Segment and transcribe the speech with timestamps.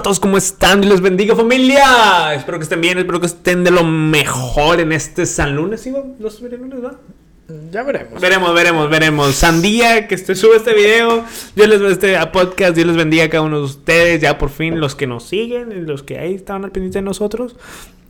[0.00, 0.80] A todos, ¿cómo están?
[0.80, 2.32] Dios les bendiga familia.
[2.32, 5.82] Espero que estén bien, espero que estén de lo mejor en este San Lunes.
[5.82, 6.02] ¿Sí, va?
[6.18, 6.94] ¿Los lunes, va?
[7.70, 8.18] Ya veremos.
[8.18, 9.34] Veremos, veremos, veremos.
[9.34, 11.22] Sandía, que este, sube este video.
[11.54, 12.74] Dios les este a podcast.
[12.74, 14.22] Dios les bendiga a cada uno de ustedes.
[14.22, 17.56] Ya por fin, los que nos siguen, los que ahí estaban al pendiente de nosotros.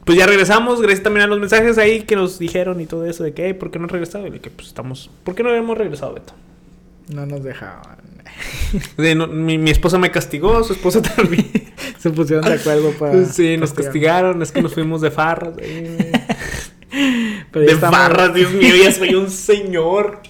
[0.04, 0.80] Pues ya regresamos.
[0.80, 3.72] Gracias también a los mensajes ahí que nos dijeron y todo eso de que, ¿por
[3.72, 4.28] qué no han regresado?
[4.28, 5.10] Y de que, pues estamos.
[5.24, 6.34] ¿Por qué no hemos regresado, Beto?
[7.14, 7.98] No nos dejaban.
[9.16, 11.50] No, mi, mi, esposa me castigó, su esposa también.
[11.98, 13.24] Se pusieron de acuerdo para.
[13.24, 14.40] Sí, nos castigaron.
[14.42, 15.54] Es que nos fuimos de farras.
[17.50, 17.98] Pero de estamos...
[17.98, 20.20] farras, Dios mío, ya soy un señor.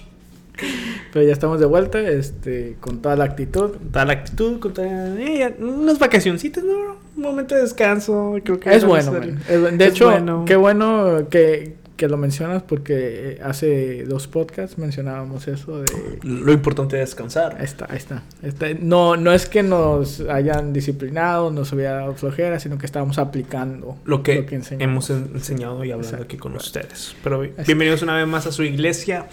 [1.11, 3.71] Pero ya estamos de vuelta, este, con toda la actitud.
[3.71, 4.87] Con toda la actitud, con toda...
[5.19, 6.97] Eh, unas vacacioncitas, ¿no?
[7.15, 8.73] Un momento de descanso, creo que...
[8.73, 9.11] Es bueno,
[9.49, 10.45] es, De es hecho, bueno.
[10.45, 15.85] qué bueno que, que lo mencionas porque hace dos podcasts mencionábamos eso de...
[16.23, 17.57] Lo importante es descansar.
[17.59, 18.23] Ahí está, ahí está.
[18.41, 18.69] está.
[18.79, 23.99] No, no es que nos hayan disciplinado, nos hubiera dado flojera, sino que estábamos aplicando
[24.03, 26.23] lo que, lo que hemos enseñado y hablando Exacto.
[26.23, 27.15] aquí con ustedes.
[27.23, 29.27] Pero bienvenidos una vez más a su iglesia,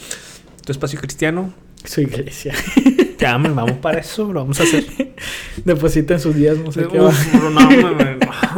[0.67, 1.55] tu espacio cristiano.
[1.85, 2.53] Su iglesia.
[3.19, 4.85] Ya, me vamos para eso, lo vamos a hacer.
[5.65, 7.01] Depositen sus días, no sé qué.
[7.01, 7.71] Uf, no, no,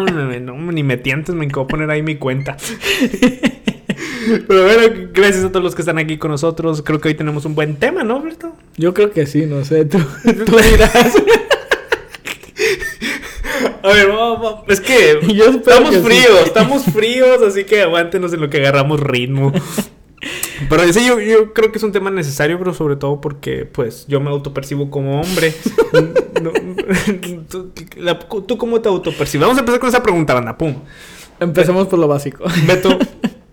[0.01, 2.57] no, no, ni me tientes, me puedo poner ahí mi cuenta.
[4.47, 6.83] Pero bueno, gracias a todos los que están aquí con nosotros.
[6.83, 8.55] Creo que hoy tenemos un buen tema, ¿no, Berto?
[8.77, 9.85] Yo creo que sí, no sé.
[9.85, 11.15] Tú, tú dirás.
[13.83, 14.65] A ver, vamos, vamos.
[14.69, 16.45] es que estamos fríos, sí.
[16.45, 19.53] estamos fríos, así que aguántenos en lo que agarramos ritmo.
[20.69, 24.05] Pero sí, yo, yo, creo que es un tema necesario, pero sobre todo porque, pues,
[24.07, 25.55] yo me autopercibo como hombre.
[26.43, 26.51] no,
[27.49, 29.43] ¿tú, la, ¿Tú cómo te autopercibes?
[29.43, 30.59] Vamos a empezar con esa pregunta, banda.
[30.59, 30.75] Pum.
[31.41, 32.45] Empecemos por lo básico.
[32.67, 32.99] Beto,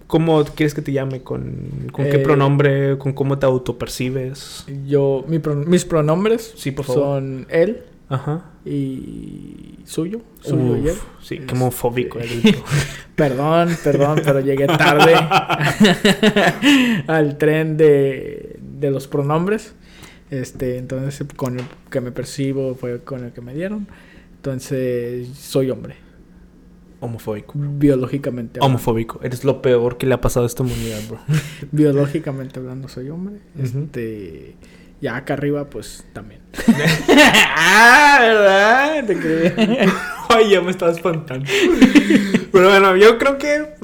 [0.08, 1.22] ¿Cómo quieres que te llame?
[1.22, 2.97] ¿Con, con qué eh, pronombre?
[2.97, 4.66] ¿Con cómo te autopercibes?
[4.86, 7.03] Yo, mi pro, mis pronombres sí, por favor.
[7.03, 8.45] son él Ajá.
[8.66, 10.22] y suyo.
[10.41, 10.95] Suyo Uf, y él.
[11.22, 11.45] Sí, es...
[11.45, 12.55] qué homofóbico eres.
[13.16, 15.13] perdón, perdón, pero llegué tarde
[17.08, 19.75] al tren de, de los pronombres.
[20.29, 23.88] Este, entonces, con el que me percibo fue con el que me dieron.
[24.38, 26.06] Entonces, soy hombre.
[27.00, 27.53] Homofóbico.
[27.56, 28.75] Biológicamente hablando.
[28.75, 29.19] Homofóbico.
[29.24, 31.19] Eres lo peor que le ha pasado a esta humanidad, bro.
[31.72, 33.35] Biológicamente hablando, soy hombre.
[33.56, 33.84] Uh -huh.
[33.84, 34.56] Este.
[35.00, 36.41] Ya acá arriba, pues también.
[37.56, 39.06] ah, ¿verdad?
[39.06, 39.53] Te creí.
[40.30, 41.46] Ay, ya me estaba espantando.
[42.52, 43.75] Pero bueno, yo creo que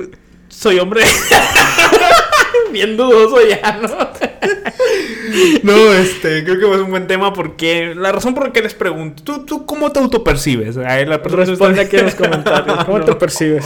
[0.50, 1.02] soy hombre.
[2.74, 3.88] Bien dudoso ya, ¿no?
[5.64, 8.74] no, este, creo que es un buen tema porque la razón por la que les
[8.74, 10.76] pregunto, ¿tú, tú cómo te autopercibes?
[10.76, 13.06] Responde aquí en los comentarios, ¿cómo no.
[13.06, 13.64] te percibes?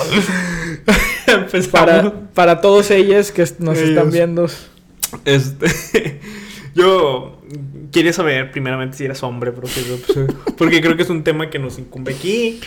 [1.72, 3.90] para, para todos ellos que nos ellos.
[3.90, 4.48] están viendo.
[5.24, 6.20] Este,
[6.76, 7.42] yo
[7.94, 9.82] quería saber primeramente si eras hombre, porque,
[10.58, 12.60] porque creo que es un tema que nos incumbe aquí.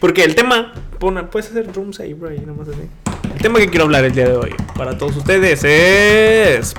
[0.00, 2.82] Porque el tema, puedes hacer rooms ahí, bro, ahí nomás así.
[3.38, 6.74] El tema que quiero hablar el día de hoy para todos ustedes es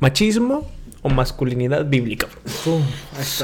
[0.00, 0.68] machismo
[1.02, 2.26] o masculinidad bíblica.
[2.66, 2.80] Uh,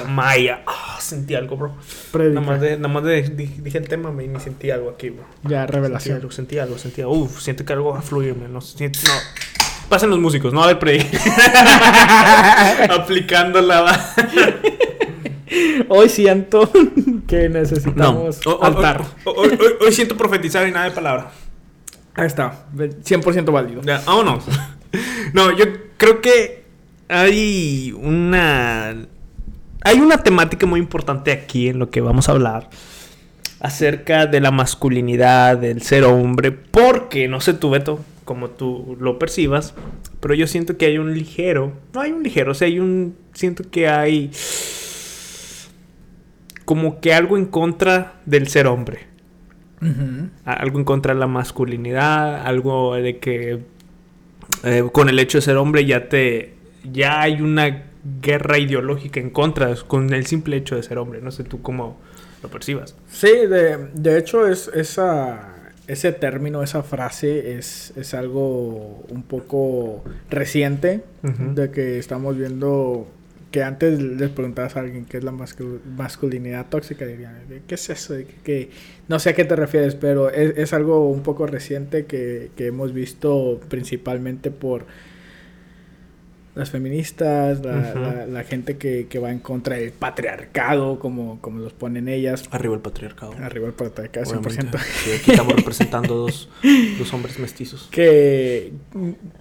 [0.09, 1.77] Maya, oh, sentí algo, bro.
[2.11, 2.41] Predica.
[2.41, 5.27] Nada más, de, nada más de, dije el tema me, me sentí algo aquí, bro.
[5.45, 6.17] Ya, revelación.
[6.17, 7.15] Sentí algo, sentí algo, sentí algo.
[7.15, 8.49] Uf, siento que algo va a fluirme.
[8.49, 9.13] No, siento, no.
[9.89, 11.21] Pasen los músicos, no a ver, predica.
[12.95, 14.13] Aplicando la.
[15.89, 16.69] Hoy siento
[17.29, 18.55] que necesitamos no.
[18.55, 19.05] o, altar.
[19.23, 21.31] O, o, hoy, hoy, siento profetizar y nada de palabra.
[22.15, 23.83] Ahí está, 100% válido.
[24.07, 24.45] Vámonos.
[25.33, 25.65] No, yo
[25.97, 26.63] creo que
[27.09, 28.95] hay una
[29.85, 32.71] hay una temática muy importante aquí en lo que vamos a hablar
[33.61, 39.19] acerca de la masculinidad, del ser hombre, porque no sé tú, Beto, como tú lo
[39.19, 39.75] percibas,
[40.21, 43.17] pero yo siento que hay un ligero, no hay un ligero, o sea, hay un
[43.33, 44.31] siento que hay
[46.65, 49.14] como que algo en contra del ser hombre.
[49.85, 50.29] Uh -huh.
[50.45, 53.61] Algo en contra de la masculinidad, algo de que
[54.65, 56.55] eh, con el hecho de ser hombre ya te
[56.91, 57.85] ya hay una
[58.21, 61.21] guerra ideológica en contra con el simple hecho de ser hombre.
[61.21, 61.99] No sé tú cómo
[62.43, 62.97] lo percibas.
[63.09, 65.51] Sí, de, de hecho es esa
[65.87, 71.55] ese término, esa frase es, es algo un poco reciente uh -huh.
[71.55, 73.07] de que estamos viendo
[73.55, 77.37] que antes les preguntabas a alguien qué es la mascul masculinidad tóxica, dirían,
[77.69, 78.17] ¿qué es eso?
[78.17, 78.71] Que, que,
[79.07, 82.67] no sé a qué te refieres, pero es, es algo un poco reciente que, que,
[82.67, 84.87] hemos visto principalmente por
[86.55, 88.01] las feministas, la, uh -huh.
[88.01, 92.45] la, la gente que, que, va en contra del patriarcado, como, como los ponen ellas.
[92.51, 93.33] Arriba el patriarcado.
[93.41, 94.79] Arriba el patriarcado, 100%.
[94.79, 96.49] Sí, aquí estamos representando dos,
[96.99, 97.89] dos hombres mestizos.
[97.91, 98.73] Que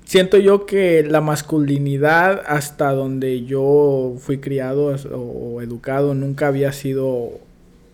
[0.06, 6.72] siento yo que la masculinidad, hasta donde yo fui criado o, o educado, nunca había
[6.72, 7.40] sido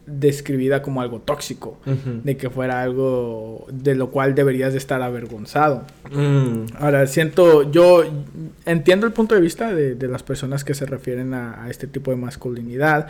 [0.10, 5.84] describida como algo tóxico, de que fuera algo de lo cual deberías de estar avergonzado.
[6.12, 6.66] Mm.
[6.80, 8.04] Ahora, siento, yo
[8.66, 12.12] entiendo el punto de vista de, las personas que se refieren a, a, este tipo
[12.12, 13.08] de masculinidad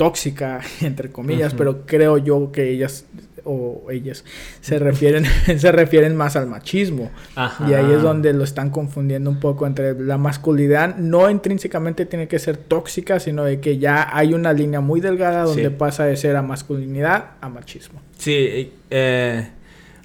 [0.00, 3.04] tóxica, entre comillas, pero creo yo que ellas
[3.44, 4.24] o ellas
[4.62, 5.26] se refieren,
[5.58, 7.10] se refieren más al machismo.
[7.68, 10.96] Y ahí es donde lo están confundiendo un poco entre la masculinidad.
[10.96, 15.42] No intrínsecamente tiene que ser tóxica, sino de que ya hay una línea muy delgada
[15.42, 18.00] donde pasa de ser a masculinidad a machismo.
[18.16, 19.50] Sí, eh,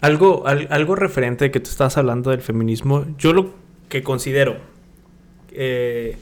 [0.02, 3.54] algo, algo referente que tú estás hablando del feminismo, yo lo
[3.88, 4.58] que considero...
[5.54, 6.18] Eh,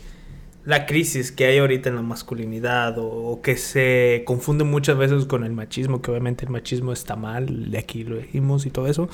[0.65, 5.43] la crisis que hay ahorita en la masculinidad o, que se confunde muchas veces con
[5.43, 9.09] el machismo, que obviamente el machismo está mal, de aquí lo dijimos y todo eso,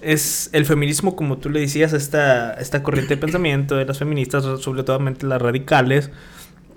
[0.00, 4.44] es el feminismo, como tú le decías, esta, esta corriente de pensamiento de las feministas,
[4.60, 6.10] sobre todo las radicales,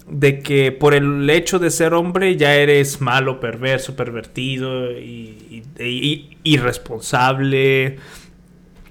[0.08, 6.38] de que por el hecho de ser hombre ya eres malo, perverso, pervertido y, y
[6.44, 7.98] irresponsable.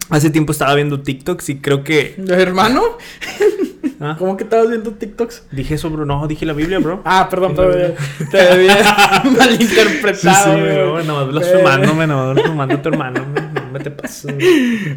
[0.09, 2.17] Hace tiempo estaba viendo TikToks y creo que...
[2.29, 2.83] ¿Hermano?
[4.03, 4.17] ¿Ah?
[4.19, 5.49] ¿Cómo que estabas viendo TikToks?
[5.51, 6.07] Dije eso, bro.
[6.07, 7.03] No, dije la Biblia, bro.
[7.05, 7.93] ah, perdón, perdón.
[8.31, 8.77] Te había
[9.39, 10.55] malinterpretado.
[10.55, 11.05] Sí, sí, bro.
[11.05, 13.27] No, blasfemándome, no, blasfemando a tu hermano.
[13.55, 14.29] No me te paso.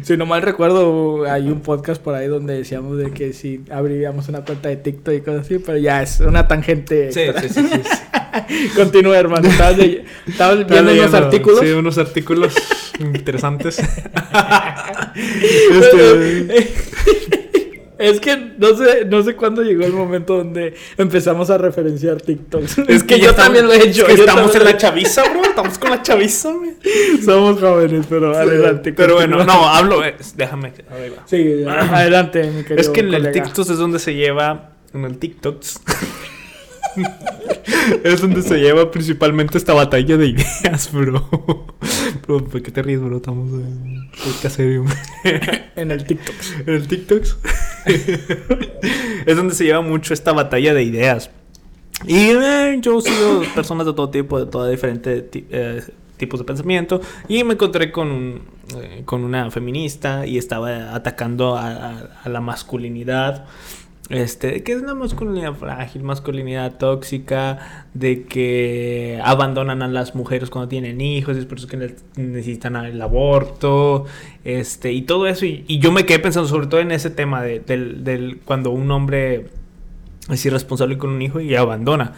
[0.02, 4.28] Si no mal recuerdo, hay un podcast por ahí donde decíamos de que si abriríamos
[4.28, 7.12] una cuenta de TikTok y cosas así, pero ya es una tangente.
[7.12, 8.70] Sí, sí, sí, sí.
[8.74, 9.46] Continúa, hermano.
[9.46, 9.78] Estabas,
[10.26, 11.60] estabas viendo unos artículos.
[11.60, 12.54] Sí, unos artículos
[12.98, 13.82] interesantes.
[15.70, 16.72] este...
[17.98, 22.78] Es que no sé, no sé cuándo llegó el momento donde empezamos a referenciar TikToks.
[22.88, 24.06] Es que yo también lo he hecho.
[24.08, 25.44] estamos en la chaviza, bro.
[25.44, 26.50] Estamos con la chaviza,
[27.24, 28.92] Somos jóvenes, pero adelante.
[28.92, 30.04] Pero bueno, no, hablo.
[30.04, 30.72] Eh, déjame.
[31.26, 32.80] Sí, adelante, mi querido.
[32.80, 34.70] Es que en el TikTok es donde se lleva.
[34.92, 35.62] En el TikTok.
[38.04, 41.28] es donde se lleva principalmente esta batalla de ideas, bro.
[42.26, 43.16] Bro, ¿por qué te ríes, bro?
[43.16, 44.84] Estamos en serio.
[45.76, 46.34] en el TikTok.
[46.66, 47.24] En el TikTok.
[49.26, 51.30] es donde se lleva mucho esta batalla de ideas.
[52.06, 55.82] Y eh, yo sigo personas de todo tipo, de todos diferentes eh,
[56.16, 57.00] tipos de pensamiento.
[57.28, 58.42] Y me encontré con,
[58.76, 63.46] eh, con una feminista y estaba atacando a la masculinidad
[64.10, 70.68] este, que es una masculinidad frágil, masculinidad tóxica, de que abandonan a las mujeres cuando
[70.68, 74.04] tienen hijos, es por eso que necesitan el aborto,
[74.44, 75.46] este, y todo eso.
[75.46, 78.90] Y, yo me quedé pensando sobre todo en ese tema de, del, del, cuando un
[78.90, 79.46] hombre
[80.30, 82.12] es irresponsable con un hijo y abandona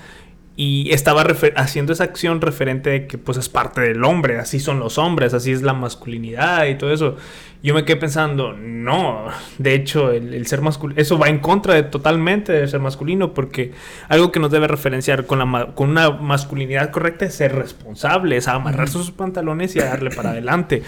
[0.59, 1.23] y estaba
[1.57, 5.35] haciendo esa acción referente de que pues es parte del hombre, así son los hombres,
[5.35, 7.17] así es la masculinidad y todo eso.
[7.63, 9.27] Yo me quedé pensando, no,
[9.59, 13.73] de hecho el, ser masculino, eso va en contra de totalmente de ser masculino porque
[14.09, 18.49] algo que nos debe referenciar con, la, con una masculinidad correcta es ser responsable, es
[18.49, 20.83] amarrarse sus pantalones y darle para adelante.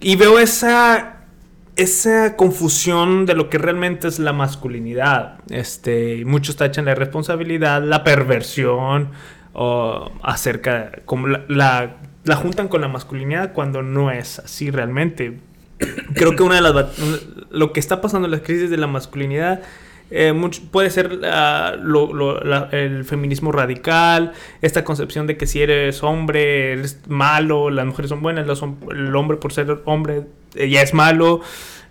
[0.00, 1.17] Y veo esa
[1.78, 5.38] esa confusión de lo que realmente es la masculinidad.
[5.48, 9.10] Este, muchos tachan la responsabilidad, la perversión,
[9.52, 15.38] o acerca, como la, la, juntan con la masculinidad cuando no es así realmente.
[16.14, 16.86] Creo que una de las
[17.50, 19.62] lo que está pasando en las crisis de la masculinidad
[20.10, 20.32] eh,
[20.70, 21.20] puede ser
[22.72, 24.32] el feminismo radical,
[24.62, 28.46] esta concepción de que si eres hombre eres malo, las mujeres son buenas,
[28.90, 30.24] el hombre por ser hombre
[30.54, 31.40] ya es malo.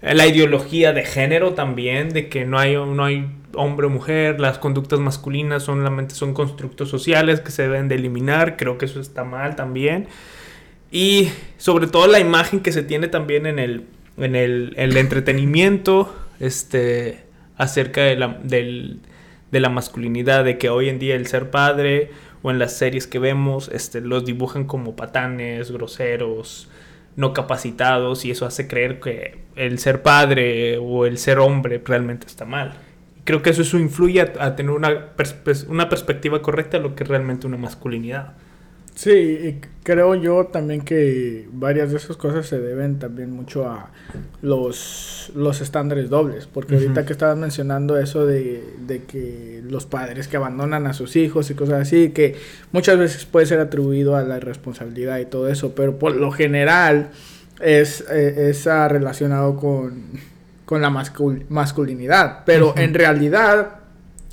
[0.01, 4.59] La ideología de género también, de que no hay, no hay hombre o mujer, las
[4.59, 9.23] conductas masculinas solamente son constructos sociales que se deben de eliminar, creo que eso está
[9.23, 10.07] mal también.
[10.91, 13.85] Y sobre todo la imagen que se tiene también en el,
[14.17, 17.23] en el, entretenimiento este,
[17.57, 22.11] acerca de la, de la masculinidad, de que hoy en día el ser padre
[22.43, 26.69] o en las series que vemos este, los dibujan como patanes, groseros,
[27.15, 32.27] no capacitados y eso hace creer que el ser padre o el ser hombre realmente
[32.27, 32.75] está mal.
[33.23, 35.07] Creo que eso, eso influye a, tener una,
[35.67, 38.33] una perspectiva correcta de lo que es realmente una masculinidad.
[38.97, 43.91] Sí, creo yo también que varias de esas cosas se deben también mucho a
[44.41, 50.27] los, los estándares dobles, porque ahorita que estabas mencionando eso de, de, que los padres
[50.27, 52.37] que abandonan a sus hijos y cosas así, que
[52.71, 57.11] muchas veces puede ser atribuido a la irresponsabilidad y todo eso, pero por lo general
[57.61, 58.51] es, eh,
[58.89, 60.05] relacionado con,
[60.65, 63.75] con la masculinidad, pero en realidad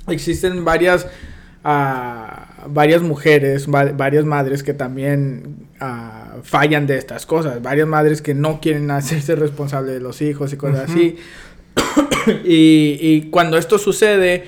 [0.07, 1.05] existen varias
[2.67, 8.59] varias mujeres, varias madres que también ah, fallan de estas cosas, varias madres que no
[8.61, 11.17] quieren hacerse responsable de los hijos y cosas así.
[12.45, 14.43] y, y, cuando esto sucede,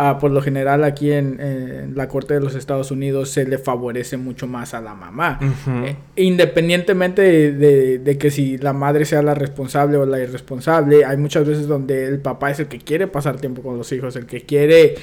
[0.00, 4.16] Ah, por lo general aquí en, la Corte de los Estados Unidos se le favorece
[4.16, 5.40] mucho más a la mamá.
[5.84, 11.44] Eh, independientemente de, que si la madre sea la responsable o la irresponsable, hay muchas
[11.48, 14.42] veces donde el papá es el que quiere pasar tiempo con los hijos, el que
[14.42, 14.94] quiere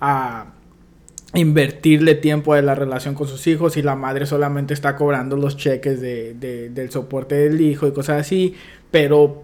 [0.00, 0.46] ah,
[1.34, 5.56] invertirle tiempo de la relación con sus hijos y la madre solamente está cobrando los
[5.56, 6.34] cheques de,
[6.70, 8.54] del soporte del hijo y cosas así,
[8.90, 9.42] pero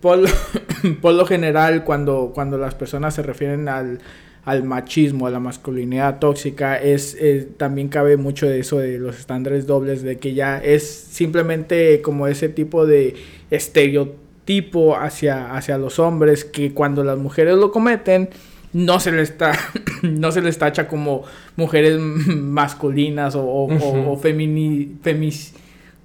[0.00, 0.20] por,
[1.02, 4.00] por lo general cuando, cuando las personas se refieren al
[4.48, 7.18] al machismo, a la masculinidad tóxica, es,
[7.58, 12.26] también cabe mucho de eso de los estándares dobles, de que ya es simplemente como
[12.26, 13.14] ese tipo de
[13.50, 18.30] estereotipo hacia, hacia los hombres, que cuando las mujeres lo cometen,
[18.72, 19.52] no se les está,
[20.02, 21.24] no se les tacha como
[21.56, 23.64] mujeres masculinas o, o,
[24.12, 24.20] o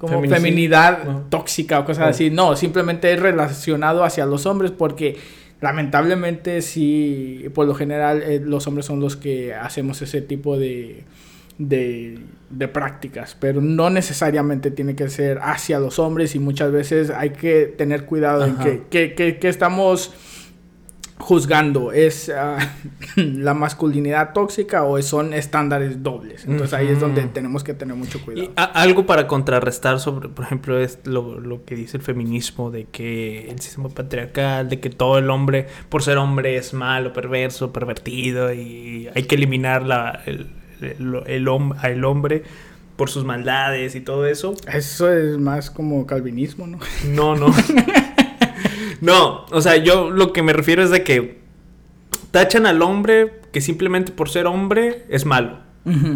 [0.04, 2.30] como feminidad tóxica o cosas así.
[2.30, 5.18] No, simplemente es relacionado hacia los hombres porque
[5.62, 11.06] lamentablemente sí, por lo general eh, los hombres son los que hacemos ese tipo de,
[11.58, 17.30] de, prácticas, pero no necesariamente tiene que ser hacia los hombres y muchas veces hay
[17.30, 20.14] que tener cuidado en que, que, que estamos
[21.20, 22.58] juzgando es ah,
[23.16, 26.46] la masculinidad tóxica o son estándares dobles.
[26.46, 28.52] Entonces ahí es donde tenemos que tener mucho cuidado.
[28.56, 33.60] algo para contrarrestar sobre, por ejemplo, es lo, que dice el feminismo de que el
[33.60, 39.10] sistema patriarcal, de que todo el hombre, por ser hombre, es malo, perverso, pervertido y
[39.14, 40.48] hay que eliminar la, el,
[40.82, 41.48] el,
[41.84, 42.44] el hombre
[42.96, 44.56] por sus maldades y todo eso.
[44.72, 46.80] Eso es más como calvinismo, ¿no?
[47.08, 47.48] No, no.
[49.04, 51.40] No, o sea, yo lo que me refiero es de que
[52.32, 55.60] tachan al hombre que simplemente por ser hombre es malo.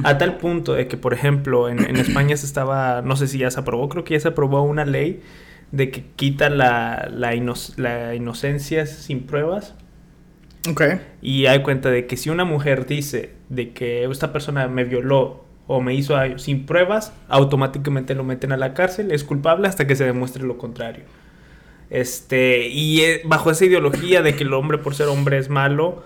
[0.06, 3.52] A tal punto de que, por ejemplo, en, España se estaba, no sé si ya
[3.52, 5.22] se aprobó, creo que ya se aprobó una ley
[5.74, 7.36] de que quita la, la,
[8.16, 9.76] inocencia sin pruebas.
[10.70, 10.84] Ok.
[11.22, 15.44] Y hay cuenta de que si una mujer dice de que esta persona me violó
[15.68, 19.98] o me hizo sin pruebas, automáticamente lo meten a la cárcel, es culpable hasta que
[19.98, 21.04] se demuestre lo contrario.
[21.90, 26.04] Este, y eh, bajo esa ideología de que el hombre por ser hombre es malo,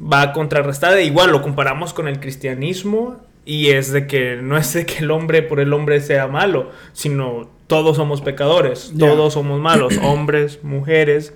[0.00, 0.98] va a contrarrestar.
[1.00, 5.10] Igual lo comparamos con el cristianismo y es de que no es de que el
[5.10, 11.32] hombre por el hombre sea malo, sino todos somos pecadores, todos somos malos, hombres, mujeres.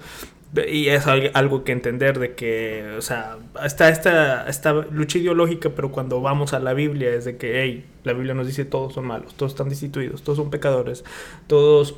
[0.69, 5.93] Y es algo que entender de que, o sea, está esta, esta lucha ideológica, pero
[5.93, 9.07] cuando vamos a la Biblia es de que, hey, la Biblia nos dice todos son
[9.07, 11.05] malos, todos están destituidos, todos son pecadores,
[11.47, 11.95] todos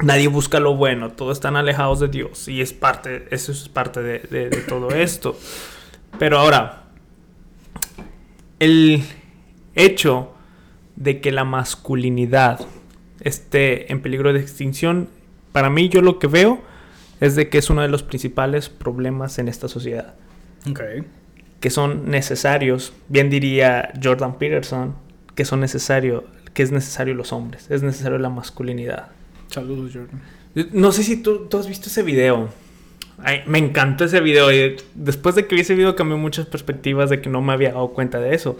[0.00, 4.02] nadie busca lo bueno, todos están alejados de Dios y es parte, eso es parte
[4.02, 5.38] de, todo esto.
[6.18, 6.84] Pero ahora,
[8.58, 9.02] el
[9.74, 10.32] hecho
[10.96, 12.60] de que la masculinidad
[13.20, 15.08] esté en peligro de extinción,
[15.52, 16.60] para mí yo lo que veo
[17.20, 20.14] es de que es uno de los principales problemas en esta sociedad.
[21.60, 24.96] Que son necesarios, bien diría Jordan Peterson,
[25.34, 29.10] que son necesarios, que es necesario los hombres, es necesario la masculinidad.
[29.52, 30.20] Saludos, Jordan.
[30.72, 32.48] No sé si tú, has visto ese video.
[33.46, 37.20] me encantó ese video y después de que vi ese video cambió muchas perspectivas de
[37.20, 38.56] que no me había dado cuenta de eso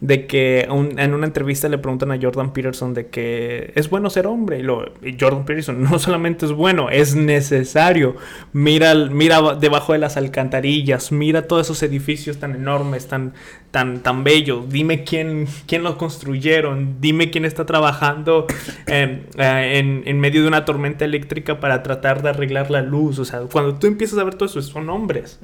[0.00, 4.26] de que en una entrevista le preguntan a Jordan Peterson de que es bueno ser
[4.26, 4.58] hombre.
[4.58, 8.16] Y, lo, Jordan Peterson no solamente es bueno, es necesario.
[8.52, 13.34] Mira, mira debajo de las alcantarillas, mira todos esos edificios tan enormes, tan,
[13.70, 14.68] tan, tan bellos.
[14.68, 18.46] Dime quién, quién los construyeron, dime quién está trabajando
[18.86, 23.18] eh, en, medio de una tormenta eléctrica para tratar de arreglar la luz.
[23.18, 25.38] O sea, cuando tú empiezas a ver todo eso, son hombres.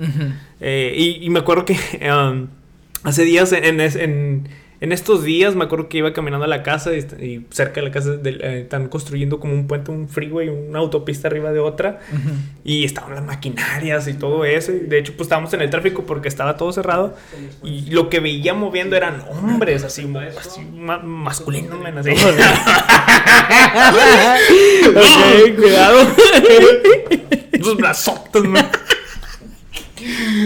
[0.60, 1.76] Eh, y, me acuerdo que...
[2.10, 2.59] Um,
[3.04, 4.48] hace días en, en,
[4.80, 7.92] en, estos días me acuerdo que iba caminando a la casa y, cerca de la
[7.92, 12.00] casa eh, están construyendo como un puente, un freeway, una autopista arriba de otra
[12.64, 14.72] y estaban las maquinarias y todo eso.
[14.72, 17.14] de hecho, pues estábamos en el tráfico porque estaba todo cerrado
[17.62, 22.10] y lo que veía moviendo eran hombres así, así masculinos, así.
[24.90, 26.06] ok, cuidado.
[27.62, 28.42] Sus brazotes,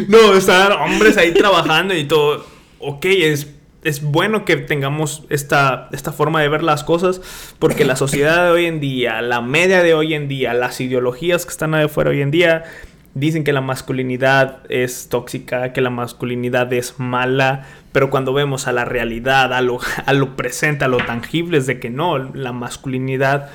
[0.08, 2.44] no, están hombres ahí trabajando y todo.
[2.78, 3.48] Ok, es,
[3.82, 7.20] es bueno que tengamos esta, esta forma de ver las cosas
[7.58, 11.44] porque la sociedad de hoy en día, la media de hoy en día, las ideologías
[11.44, 12.64] que están ahí afuera hoy en día,
[13.14, 18.72] dicen que la masculinidad es tóxica, que la masculinidad es mala, pero cuando vemos a
[18.72, 22.52] la realidad, a lo, a lo presente, a lo tangible, es de que no, la
[22.52, 23.50] masculinidad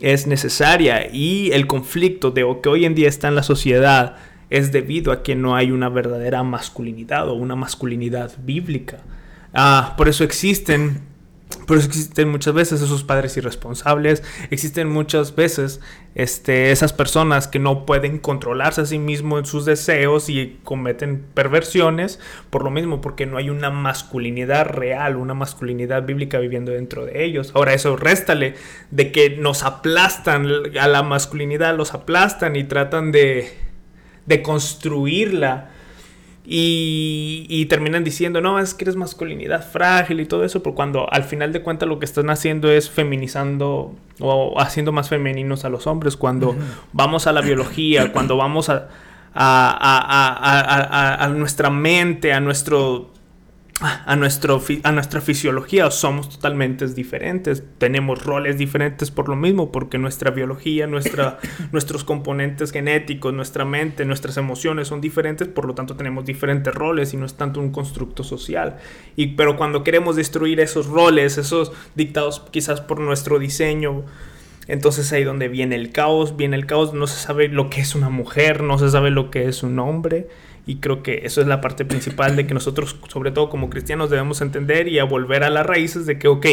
[0.00, 4.16] es necesaria y el conflicto de que hoy en día está en la sociedad
[4.52, 8.98] es debido a que no hay una verdadera masculinidad o una masculinidad bíblica.
[9.54, 11.00] Ah, por eso existen
[11.66, 15.80] Pero existen muchas veces esos padres irresponsables, existen muchas veces
[16.14, 21.24] este, esas personas que no pueden controlarse a sí mismos en sus deseos y cometen
[21.34, 27.04] perversiones por lo mismo, porque no hay una masculinidad real, una masculinidad bíblica viviendo dentro
[27.06, 27.52] de ellos.
[27.54, 28.54] Ahora eso réstale
[28.90, 30.46] de que nos aplastan
[30.78, 33.71] a la masculinidad, los aplastan y tratan de,
[34.26, 35.70] de construirla
[36.44, 41.22] y, terminan diciendo, no, es que eres masculinidad frágil y todo eso, pero cuando al
[41.24, 45.86] final de cuentas lo que están haciendo es feminizando o haciendo más femeninos a los
[45.86, 46.56] hombres, cuando
[46.92, 48.88] vamos a la biología, cuando vamos a,
[49.34, 53.10] a, a nuestra mente, a nuestro
[53.82, 59.98] a, nuestro, a nuestra fisiología somos totalmente diferentes, tenemos roles diferentes por lo mismo, porque
[59.98, 61.38] nuestra biología, nuestra,
[61.72, 67.14] nuestros componentes genéticos, nuestra mente, nuestras emociones son diferentes, por lo tanto tenemos diferentes roles
[67.14, 68.78] y no es tanto un constructo social.
[69.16, 74.04] Y, pero cuando queremos destruir esos roles, esos dictados quizás por nuestro diseño,
[74.68, 77.94] entonces ahí donde viene el caos, viene el caos, no se sabe lo que es
[77.94, 80.28] una mujer, no se sabe lo que es un hombre.
[80.66, 84.10] Y creo que eso es la parte principal de que nosotros, sobre todo como cristianos,
[84.10, 86.46] debemos entender y a volver a las raíces de que, ok,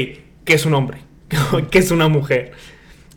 [0.46, 1.00] ¿qué es un hombre?
[1.72, 2.54] ¿Qué es una mujer?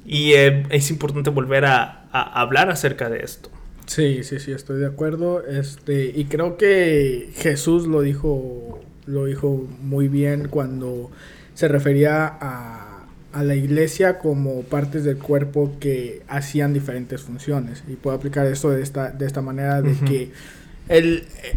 [0.05, 3.49] Y eh, es importante volver a, hablar acerca de esto.
[3.87, 5.43] Sí, sí, sí, estoy de acuerdo.
[5.47, 11.11] Este, y creo que Jesús lo dijo, lo dijo muy bien cuando
[11.55, 17.83] se refería a, a la iglesia como partes del cuerpo que hacían diferentes funciones.
[17.89, 20.31] Y puedo aplicar esto de esta, de esta manera de que
[20.89, 21.57] el, eh,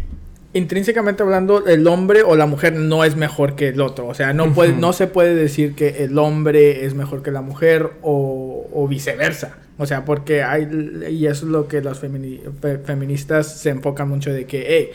[0.56, 4.06] intrínsecamente hablando, el hombre o la mujer no es mejor que el otro.
[4.06, 7.42] O sea, no, puede, no se puede decir que el hombre es mejor que la
[7.42, 9.58] mujer o, viceversa.
[9.78, 10.66] O sea, porque hay,
[11.10, 14.92] y eso es lo que las feministas se enfocan mucho de que,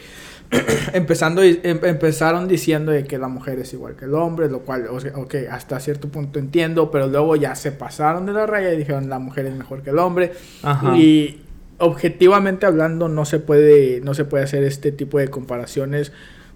[0.94, 4.88] empezando, em, empezaron diciendo de que la mujer es igual que el hombre, lo cual,
[4.88, 9.10] ok, hasta cierto punto entiendo, pero luego ya se pasaron de la raya y dijeron
[9.10, 10.32] la mujer es mejor que el hombre.
[10.96, 11.42] Y
[11.82, 16.12] objetivamente hablando no se puede no se puede hacer este tipo de comparaciones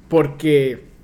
[0.08, 0.96] porque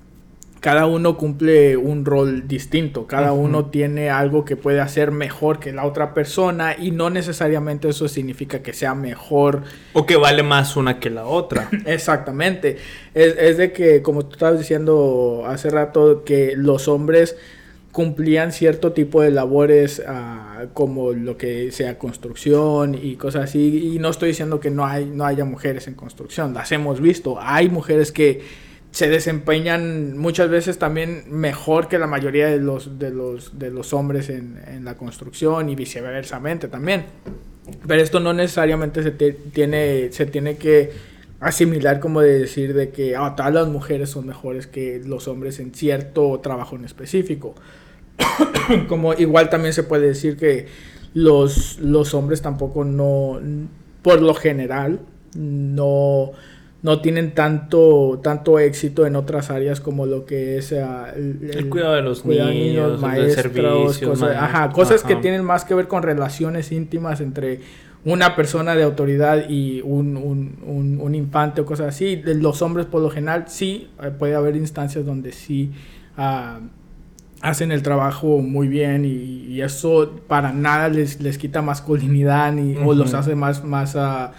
[0.62, 5.74] cada uno cumple un rol distinto, cada uno tiene algo que puede hacer mejor que
[5.74, 9.64] la otra persona y no necesariamente eso significa que sea mejor.
[9.94, 11.68] O que vale más una que la otra.
[11.88, 12.78] Exactamente.
[13.16, 17.36] Es, es de que, como tú estabas diciendo hace rato, que los hombres
[17.92, 23.94] cumplían cierto tipo de labores ah, como lo que sea construcción y cosas así.
[23.94, 27.38] Y no estoy diciendo que no hay no haya mujeres en construcción las hemos visto.
[27.40, 28.42] Hay mujeres que
[28.92, 33.94] se desempeñan muchas veces también mejor que la mayoría de los de los de los
[33.94, 37.06] hombres en, en la construcción y viceversamente también.
[37.88, 40.92] Pero esto no necesariamente se tiene se tiene que
[41.42, 45.60] asimilar como de decir de que ah, todas las mujeres son mejores que los hombres
[45.60, 47.56] en cierto trabajo en específico
[48.88, 50.68] como igual también se puede decir que
[51.14, 53.40] los, los hombres tampoco no,
[54.02, 55.00] por lo general,
[55.36, 56.32] no,
[56.82, 61.96] no tienen tanto, tanto éxito en otras áreas como lo que es ah, el, cuidado
[61.96, 67.22] de los niños, maestros, cosas, ajá, cosas que tienen más que ver con relaciones íntimas
[67.22, 67.60] entre
[68.04, 72.20] una persona de autoridad y un, un, un, infante o cosas así.
[72.26, 75.72] Los hombres por lo general sí, eh, puede haber instancias donde sí...
[76.18, 76.81] Uh,
[77.42, 82.96] hacen el trabajo muy bien y, eso para nada les, les quita masculinidad ni, o
[82.96, 84.32] los hace más, más uh,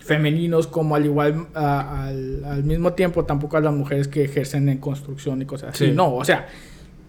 [0.00, 4.70] femeninos como al igual uh, al, al, mismo tiempo tampoco a las mujeres que ejercen
[4.70, 5.92] en construcción y cosas así.
[5.92, 6.46] No, o sea,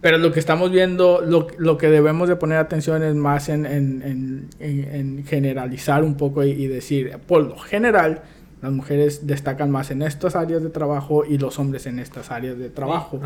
[0.01, 3.65] pero lo que estamos viendo, lo, lo que debemos de poner atención es más en,
[3.65, 8.23] en, en, en generalizar un poco y, y decir, por lo general,
[8.62, 12.60] las mujeres destacan más en estas áreas de trabajo y los hombres en estas áreas
[12.60, 13.19] de trabajo.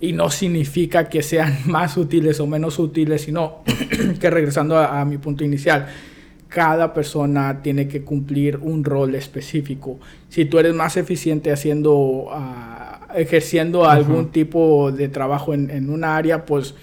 [0.00, 3.62] Y no significa que sean más útiles o menos útiles, sino
[4.20, 5.86] que regresando a, mi punto inicial,
[6.48, 10.00] cada persona tiene que cumplir un rol específico.
[10.28, 16.16] Si tú eres más eficiente haciendo, uh, ejerciendo algún tipo de trabajo en, en una
[16.16, 16.74] área, pues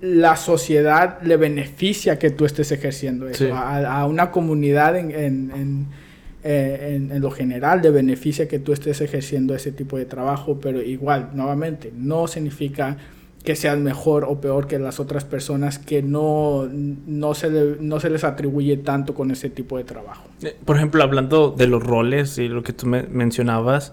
[0.00, 3.52] la sociedad le beneficia que tú estés ejerciendo eso.
[3.52, 5.86] A, una comunidad en, en
[6.44, 10.82] eh, en, lo general de beneficia que tú estés ejerciendo ese tipo de trabajo, pero
[10.82, 12.96] igual, nuevamente, no significa
[13.44, 18.10] que seas mejor o peor que las otras personas que no, no, se, no se
[18.10, 20.24] les atribuye tanto con ese tipo de trabajo.
[20.42, 23.92] Eh, por ejemplo, hablando de los roles y lo que tú me mencionabas,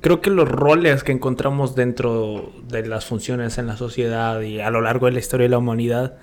[0.00, 4.70] creo que los roles que encontramos dentro de las funciones en la sociedad y a
[4.70, 6.16] lo largo de la historia de la humanidad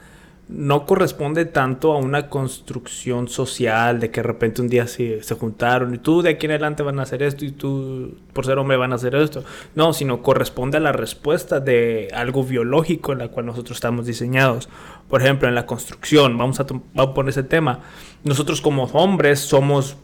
[0.50, 5.36] no corresponde tanto a una construcción social de que de repente un día se, se,
[5.36, 8.58] juntaron y tú de aquí en adelante van a hacer esto y tú por ser
[8.58, 9.44] hombre van a hacer esto.
[9.76, 14.70] No, sino corresponde a la respuesta de algo biológico en la cual nosotros estamos diseñados.
[15.08, 17.82] Por ejemplo, en la construcción, vamos a, vamos a poner ese tema.
[18.24, 19.98] Nosotros como hombres somos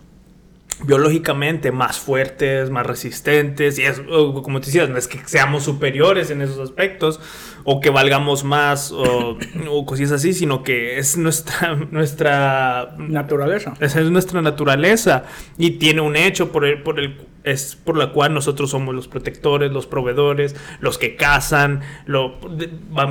[0.83, 6.31] biológicamente más fuertes, más resistentes, y es, como te decías, no es que seamos superiores
[6.31, 7.19] en esos aspectos,
[7.63, 9.37] o que valgamos más, o,
[9.69, 13.73] o cosas así, sino que es nuestra, nuestra naturaleza.
[13.79, 15.25] Esa es nuestra naturaleza,
[15.57, 19.07] y tiene un hecho por el, por el es por la cual nosotros somos los
[19.07, 22.39] protectores, los proveedores, los que cazan, lo,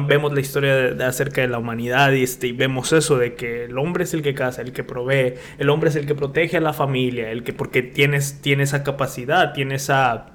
[0.06, 3.64] vemos la historia de, acerca de la humanidad y, este, y vemos eso de que
[3.64, 6.56] el hombre es el que caza, el que provee, el hombre es el que protege
[6.56, 10.26] a la familia, el que porque tienes, tiene esa capacidad, tiene esa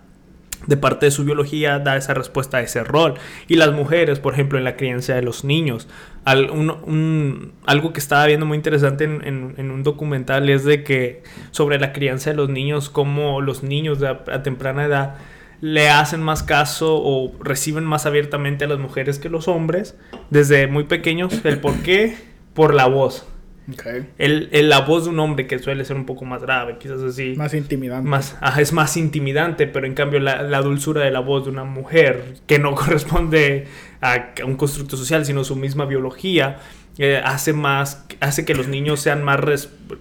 [0.67, 3.15] de parte de su biología da esa respuesta a ese rol.
[3.47, 5.88] Y las mujeres, por ejemplo, en la crianza de los niños.
[6.25, 12.32] Algo que estaba viendo muy interesante en, un documental es de que sobre la crianza
[12.32, 15.15] de los niños, cómo los niños a, a temprana edad
[15.62, 19.97] le hacen más caso o reciben más abiertamente a las mujeres que los hombres
[20.29, 21.43] desde muy pequeños.
[21.43, 22.15] ¿El por qué?
[22.53, 23.27] Por la voz.
[24.17, 27.36] El, la voz de un hombre que suele ser un poco más grave, quizás así.
[27.38, 28.10] Más intimidante.
[28.10, 31.63] Más, es más intimidante, pero en cambio la, la, dulzura de la voz de una
[31.63, 33.67] mujer, que no corresponde
[34.01, 36.59] a, un constructo social, sino su misma biología,
[37.01, 39.39] eh, hace más, hace que los niños sean más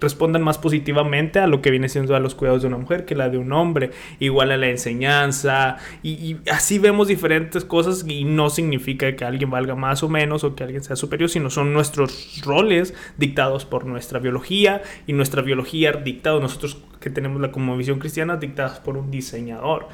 [0.00, 3.14] respondan más positivamente a lo que viene siendo a los cuidados de una mujer que
[3.14, 8.50] la de un hombre, igual a la enseñanza, y, así vemos diferentes cosas y no
[8.50, 12.42] significa que alguien valga más o menos o que alguien sea superior, sino son nuestros
[12.44, 18.00] roles dictados por nuestra biología y nuestra biología dictada, nosotros que tenemos la como visión
[18.00, 19.88] cristiana, dictadas por un diseñador.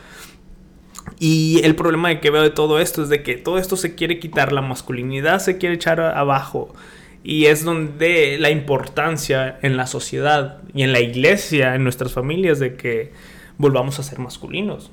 [1.19, 4.19] Y el problema que veo de todo esto es de que todo esto se quiere
[4.19, 6.75] quitar, la masculinidad se quiere echar abajo.
[7.23, 12.59] Y es donde la importancia en la sociedad y en la iglesia, en nuestras familias,
[12.59, 13.13] de que
[13.57, 14.91] volvamos a ser masculinos.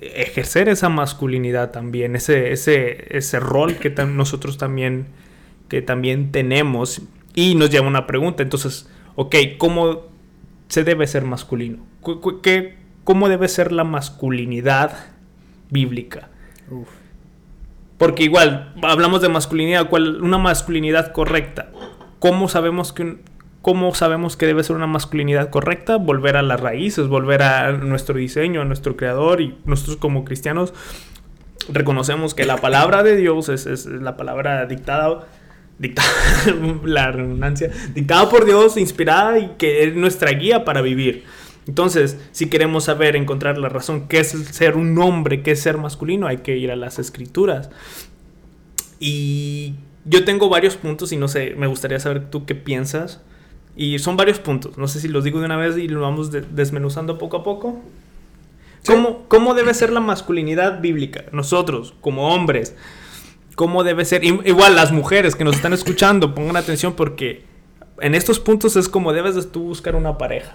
[0.00, 5.06] ejercer esa masculinidad también, ese, ese, ese rol que nosotros también,
[5.68, 7.02] que también tenemos.
[7.34, 8.42] Y nos lleva una pregunta.
[8.42, 10.06] Entonces, ok, ¿cómo
[10.68, 11.84] se debe ser masculino?
[12.42, 12.74] ¿Qué,
[13.08, 14.92] cómo debe ser la masculinidad
[15.70, 16.28] bíblica.
[17.96, 21.70] Porque igual, hablamos de masculinidad, ¿cuál, una masculinidad correcta.
[22.18, 23.16] ¿Cómo sabemos que
[23.62, 25.96] ¿Cómo sabemos que debe ser una masculinidad correcta?
[25.96, 30.74] Volver a las raíces, volver a nuestro diseño, a nuestro creador y nosotros como cristianos
[31.70, 35.26] reconocemos que la palabra de Dios es, es la palabra dictada,
[35.78, 36.08] dictada,
[36.84, 41.24] la redundancia, dictada por Dios, inspirada y que es nuestra guía para vivir.
[41.68, 45.76] Entonces, si queremos saber, encontrar la razón, qué es ser un hombre, qué es ser
[45.76, 47.68] masculino, hay que ir a las escrituras.
[48.98, 49.74] Y
[50.06, 53.20] yo tengo varios puntos y no sé, me gustaría saber tú qué piensas.
[53.76, 56.30] Y son varios puntos, no sé si los digo de una vez y lo vamos
[56.32, 57.80] desmenuzando poco a poco.
[58.86, 61.26] ¿Cómo, ¿Cómo, debe ser la masculinidad bíblica?
[61.32, 62.74] Nosotros, como hombres,
[63.56, 64.24] ¿cómo debe ser?
[64.24, 67.44] Igual las mujeres que nos están escuchando, pongan atención porque
[68.00, 70.54] en estos puntos es como debes de tú buscar una pareja,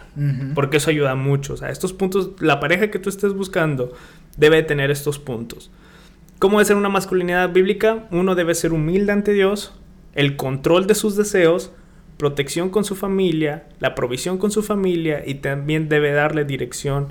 [0.55, 1.53] porque eso ayuda mucho.
[1.53, 3.93] O sea, estos puntos, la pareja que tú estés buscando
[4.37, 5.71] debe tener estos puntos.
[6.39, 8.07] ¿Cómo debe ser una masculinidad bíblica?
[8.11, 9.73] Uno debe ser humilde ante Dios,
[10.13, 11.71] el control de sus deseos,
[12.17, 17.09] protección con su familia, la provisión con su familia y también debe darle dirección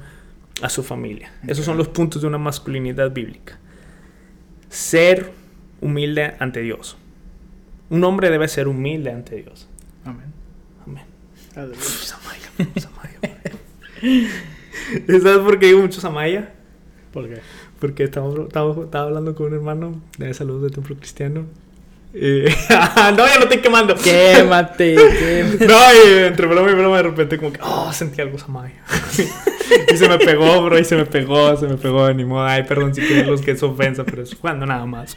[0.60, 1.32] a su familia.
[1.46, 3.58] Esos son los puntos de una masculinidad bíblica.
[4.68, 5.32] Ser
[5.80, 6.96] humilde ante Dios.
[7.90, 9.68] Un hombre debe ser humilde ante Dios.
[10.04, 10.32] Amén.
[10.86, 11.04] Amén.
[11.52, 13.18] Samaya, Samaya.
[15.06, 16.52] ¿Sabes por qué digo mucho Samaya?
[17.12, 17.40] ¿Por qué?
[17.78, 21.46] Porque estaba, estaba, hablando con un hermano de saludos de templo cristiano.
[22.14, 22.54] Eh,
[23.16, 23.94] no, ya lo estoy quemando.
[23.94, 25.66] Quémate, quémate.
[25.66, 28.82] No, y entre broma y broma de repente como que, oh, sentí algo Samaya.
[29.92, 32.44] y se me pegó, bro, y se me pegó, se me pegó, ni modo.
[32.44, 35.16] Ay, perdón si quieren los que es ofensa, pero es jugando nada más.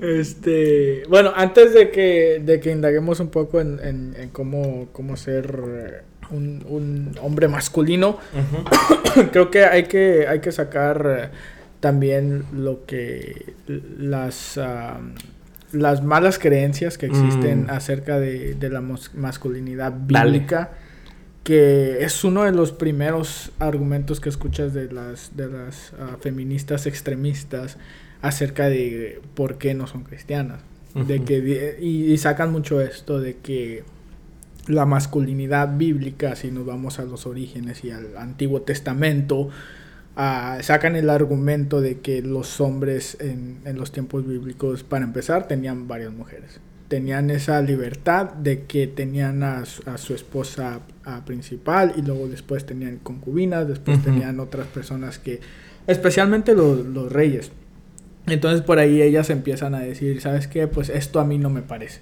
[0.00, 3.78] Este, bueno, antes de que, de que indaguemos un poco en,
[4.16, 8.18] en, cómo, cómo ser eh, un, un hombre masculino,
[9.32, 11.36] creo que hay que, hay que sacar eh,
[11.80, 13.54] también lo que
[13.98, 14.58] las,
[15.72, 17.70] las malas creencias que existen mm.
[17.70, 20.70] acerca de, de, la masculinidad bíblica.
[21.44, 26.86] que es uno de los primeros argumentos que escuchas de las, de las ah, feministas
[26.86, 27.76] extremistas
[28.22, 30.60] acerca de por qué no son cristianas.
[30.94, 33.84] de que, y, sacan mucho esto de que
[34.66, 39.50] la masculinidad bíblica, si nos vamos a los orígenes y al Antiguo Testamento,
[40.16, 45.46] ah, sacan el argumento de que los hombres en, en, los tiempos bíblicos, para empezar,
[45.46, 46.60] tenían varias mujeres.
[46.88, 50.80] tenían esa libertad de que tenían a, su esposa
[51.24, 55.38] principal y luego después tenían concubinas, después tenían otras personas que,
[55.86, 57.52] especialmente los, los reyes.
[58.26, 60.66] Entonces por ahí ellas empiezan a decir, ¿sabes qué?
[60.66, 62.00] Pues esto a mí no me parece.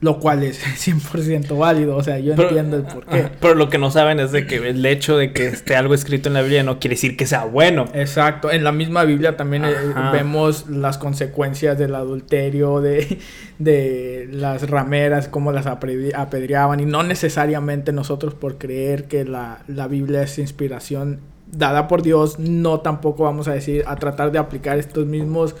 [0.00, 3.28] Lo cual es 100% válido, o sea, yo entiendo el por qué.
[3.38, 6.28] Pero lo que no saben es de que el hecho de que esté algo escrito
[6.28, 7.84] en la Biblia no quiere decir que sea bueno.
[7.92, 9.74] Exacto, en la misma Biblia también eh,
[10.12, 13.18] vemos las consecuencias del adulterio, de,
[13.58, 19.86] de las rameras, cómo las apedreaban, y no necesariamente nosotros por creer que la, la
[19.86, 21.20] Biblia es inspiración
[21.52, 25.54] dada por Dios, no tampoco vamos a decir a tratar de aplicar estos mismos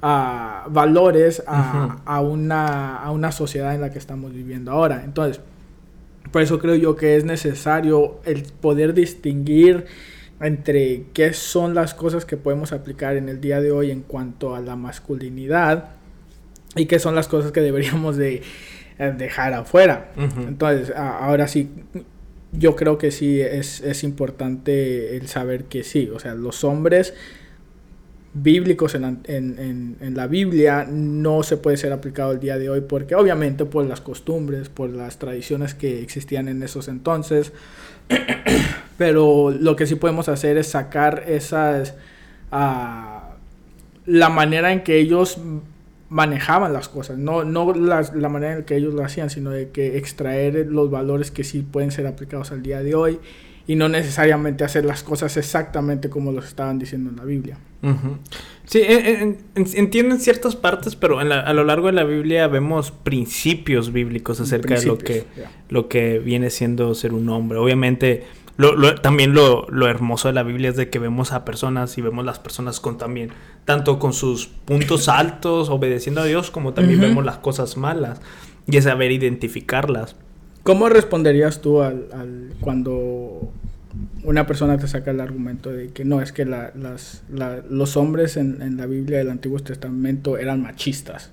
[0.00, 5.02] valores a, una, a una sociedad en la que estamos viviendo ahora.
[5.04, 5.42] Entonces,
[6.30, 9.86] por eso creo yo que es necesario el poder distinguir
[10.40, 14.54] entre qué son las cosas que podemos aplicar en el día de hoy en cuanto
[14.54, 15.90] a la masculinidad
[16.76, 18.42] y qué son las cosas que deberíamos de
[18.98, 20.12] eh, dejar afuera.
[20.16, 21.70] Entonces, ahora sí,
[22.52, 27.14] yo creo que sí es, es importante el saber que sí, o sea, los hombres
[28.32, 32.80] bíblicos en, en, en, la Biblia no se puede ser aplicado el día de hoy
[32.80, 37.52] porque obviamente por las costumbres, por las tradiciones que existían en esos entonces,
[38.98, 41.94] pero lo que sí podemos hacer es sacar esas,
[42.52, 43.34] uh,
[44.06, 45.38] la manera en que ellos
[46.10, 49.70] manejaban las cosas, no, no las, la manera en que ellos lo hacían, sino de
[49.70, 53.20] que extraer los valores que sí pueden ser aplicados al día de hoy
[53.66, 57.58] y no necesariamente hacer las cosas exactamente como los estaban diciendo en la Biblia.
[58.64, 58.82] Sí,
[59.54, 64.86] entienden ciertas partes, pero a lo largo de la Biblia vemos principios bíblicos acerca de
[64.86, 65.24] lo que,
[65.68, 67.58] lo que viene siendo ser un hombre.
[67.58, 68.24] Obviamente,
[68.56, 72.02] lo, también lo, lo, hermoso de la Biblia es de que vemos a personas y
[72.02, 73.30] vemos las personas con también,
[73.64, 78.20] tanto con sus puntos altos, obedeciendo a Dios, como también vemos las cosas malas
[78.66, 80.16] y es saber identificarlas.
[80.62, 83.50] ¿Cómo responderías tú al, al, cuando
[84.24, 87.22] una persona te saca el argumento de que no, es que la, las,
[87.70, 91.30] los hombres en, en, la Biblia del Antiguo Testamento eran machistas?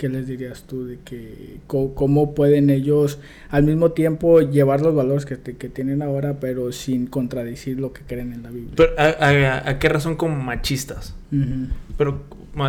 [0.00, 3.18] ¿Qué les dirías tú de que cómo, pueden ellos
[3.50, 8.00] al mismo tiempo llevar los valores que, que, tienen ahora, pero sin contradecir lo que
[8.06, 8.72] creen en la Biblia?
[8.96, 11.14] ¿a, qué razón como machistas?
[11.98, 12.22] Pero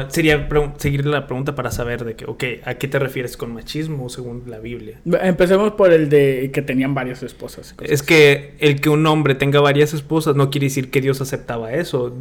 [0.09, 4.09] sería seguir la pregunta para saber de que, ok, ¿a qué te refieres con machismo
[4.09, 4.99] según la Biblia?
[5.05, 7.73] Empecemos por el de que tenían varias esposas.
[7.81, 11.71] Es que el que un hombre tenga varias esposas no quiere decir que Dios aceptaba
[11.71, 12.13] eso.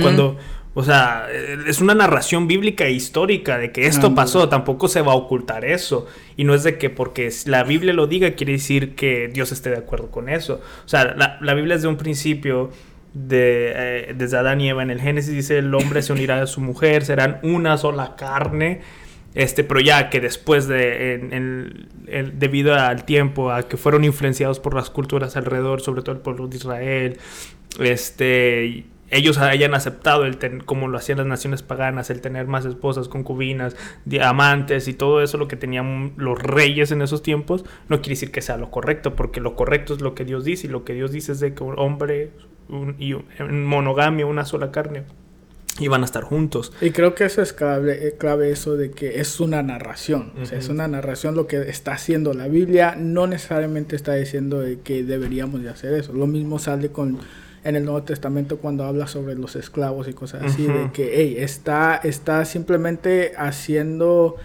[0.00, 0.38] Cuando,
[0.74, 1.28] o sea,
[1.66, 5.64] es una narración bíblica e histórica de que esto pasó, tampoco se va a ocultar
[5.66, 6.06] eso.
[6.36, 9.70] Y no es de que porque la Biblia lo diga quiere decir que Dios esté
[9.70, 10.60] de acuerdo con eso.
[10.84, 12.70] O sea, la, la Biblia es de un principio
[13.14, 16.46] de, eh, desde Adán y Eva en el Génesis dice el hombre se unirá a
[16.46, 18.80] su mujer, serán una sola carne.
[19.34, 21.70] Este, pero ya que después de,
[22.34, 26.48] debido al tiempo, a que fueron influenciados por las culturas alrededor, sobre todo el pueblo
[26.48, 27.18] de Israel,
[27.80, 33.08] este, ellos hayan aceptado, el como lo hacían las naciones paganas, el tener más esposas,
[33.08, 38.14] concubinas, diamantes y todo eso, lo que tenían los reyes en esos tiempos, no quiere
[38.14, 40.84] decir que sea lo correcto, porque lo correcto es lo que Dios dice, y lo
[40.84, 42.30] que Dios dice es de que un hombre,
[42.98, 45.04] y en monogamia, una sola carne,
[45.78, 46.72] iban a estar juntos.
[46.80, 50.32] Y creo que eso es clave, eh, clave eso de que es una narración.
[50.40, 52.94] O sea, es una narración lo que está haciendo la Biblia.
[52.98, 56.12] No necesariamente está diciendo de que deberíamos de hacer eso.
[56.12, 57.18] Lo mismo sale con
[57.64, 60.66] en el Nuevo Testamento cuando habla sobre los esclavos y cosas así.
[60.66, 64.36] De que, hey, está, está simplemente haciendo...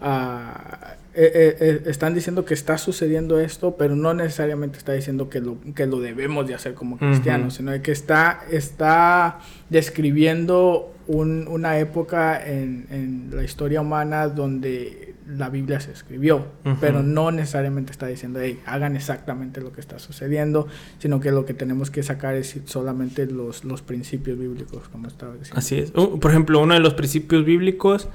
[0.00, 5.28] Uh, eh, eh, eh, están diciendo que está sucediendo esto, pero no necesariamente está diciendo
[5.28, 11.46] que lo, que lo debemos de hacer como cristianos, sino que está, está describiendo un,
[11.48, 16.46] una época en, en, la historia humana donde la Biblia se escribió,
[16.80, 20.66] pero no necesariamente está diciendo, hey, hagan exactamente lo que está sucediendo,
[20.98, 25.34] sino que lo que tenemos que sacar es solamente los, los principios bíblicos, como estaba
[25.34, 25.58] diciendo.
[25.58, 25.92] Así es.
[25.94, 28.08] Uh, por ejemplo, uno de los principios bíblicos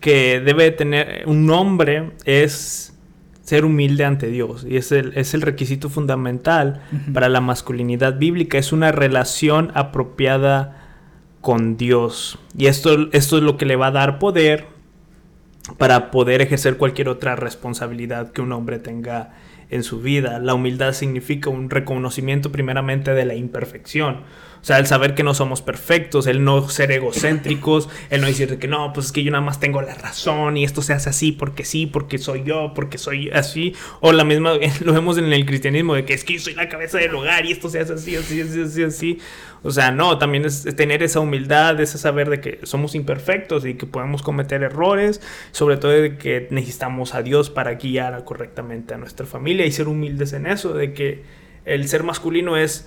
[0.00, 2.92] que debe tener un hombre es
[3.42, 4.66] ser humilde ante Dios.
[4.68, 8.58] Y es el, es el requisito fundamental para la masculinidad bíblica.
[8.58, 10.78] Es una relación apropiada
[11.40, 12.38] con Dios.
[12.56, 14.71] Y esto, esto es lo que le va a dar poder
[15.78, 19.32] para poder ejercer cualquier otra responsabilidad que un hombre tenga
[19.70, 20.38] en su vida.
[20.38, 24.22] La humildad significa un reconocimiento primeramente de la imperfección.
[24.62, 28.60] O sea, el saber que no somos perfectos, el no ser egocéntricos, el no decir
[28.60, 31.10] que no, pues es que yo nada más tengo la razón y esto se hace
[31.10, 33.74] así porque sí, porque soy yo, porque soy así.
[33.98, 34.52] O la misma,
[34.84, 37.44] lo vemos en el cristianismo, de que es que yo soy la cabeza del hogar
[37.44, 39.18] y esto se hace así, así, así, así, así.
[39.64, 43.74] O sea, no, también es tener esa humildad, ese saber de que somos imperfectos y
[43.74, 45.20] que podemos cometer errores,
[45.50, 49.88] sobre todo de que necesitamos a Dios para guiar correctamente a nuestra familia y ser
[49.88, 51.24] humildes en eso, de que
[51.64, 52.86] el ser masculino es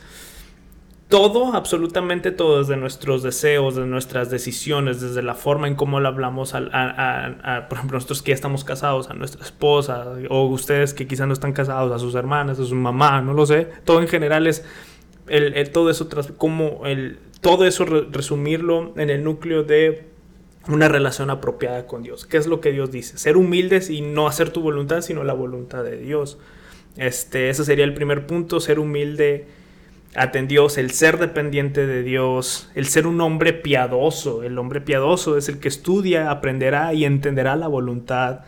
[1.07, 6.07] todo, absolutamente todo, desde nuestros deseos, de nuestras decisiones, desde la forma en cómo le
[6.07, 10.93] hablamos a, a, por ejemplo, nosotros que ya estamos casados, a nuestra esposa, o ustedes
[10.93, 13.67] que quizás no están casados, a sus hermanas, a su mamá, no lo sé.
[13.83, 14.65] Todo en general es
[15.27, 20.07] el, todo eso, como el, todo eso resumirlo en el núcleo de
[20.67, 22.25] una relación apropiada con Dios.
[22.25, 23.19] ¿Qué es lo que Dios dice?
[23.19, 26.39] Ser humildes y no hacer tu voluntad, sino la voluntad de Dios.
[26.97, 29.47] Este, ese sería el primer punto, ser humilde
[30.47, 34.43] Dios, el ser dependiente de Dios, el ser un hombre piadoso.
[34.43, 38.41] El hombre piadoso es el que estudia, aprenderá y entenderá la voluntad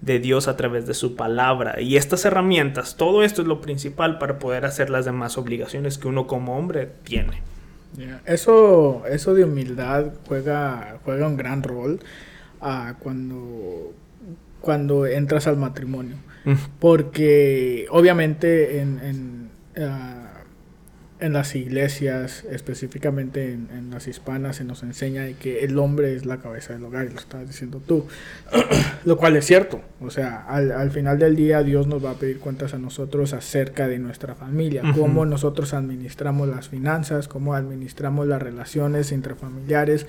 [0.00, 1.80] de Dios a través de su palabra.
[1.80, 6.08] Y estas herramientas, todo esto es lo principal para poder hacer las demás obligaciones que
[6.08, 7.42] uno como hombre tiene.
[8.26, 12.00] Eso, eso de humildad juega, juega un gran rol
[12.60, 13.92] uh, cuando,
[14.60, 16.16] cuando entras al matrimonio.
[16.80, 19.50] Porque obviamente en, en
[19.82, 20.23] uh,
[21.20, 26.38] en las iglesias, específicamente en, las hispanas, se nos enseña que el hombre es la
[26.38, 28.06] cabeza del hogar, y lo estabas diciendo tú,
[29.04, 32.40] lo cual es cierto, o sea, al, final del día Dios nos va a pedir
[32.40, 38.42] cuentas a nosotros acerca de nuestra familia, cómo nosotros administramos las finanzas, cómo administramos las
[38.42, 40.06] relaciones intrafamiliares,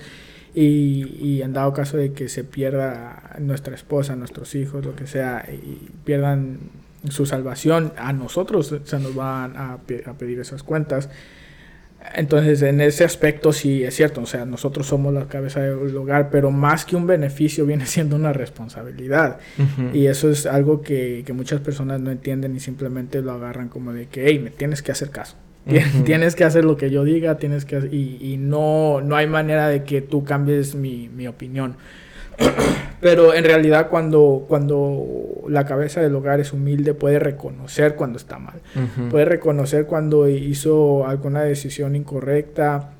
[0.54, 5.06] y, y, en dado caso de que se pierda nuestra esposa, nuestros hijos, lo que
[5.06, 6.60] sea, y pierdan
[7.10, 9.78] su salvación, a nosotros se nos van a,
[10.18, 11.08] pedir esas cuentas.
[12.14, 16.30] Entonces, en ese aspecto sí es cierto, o sea, nosotros somos la cabeza del hogar,
[16.30, 19.38] pero más que un beneficio viene siendo una responsabilidad.
[19.92, 24.06] Y eso es algo que, muchas personas no entienden y simplemente lo agarran como de
[24.06, 25.36] que, hey, me tienes que hacer caso.
[26.04, 29.66] Tienes que hacer lo que yo diga, tienes que y, y, no, no hay manera
[29.66, 31.74] de que tú cambies mi, mi opinión.
[33.00, 38.38] Pero en realidad cuando, cuando la cabeza del hogar es humilde puede reconocer cuando está
[38.38, 38.60] mal.
[39.10, 42.92] Puede reconocer cuando hizo alguna decisión incorrecta,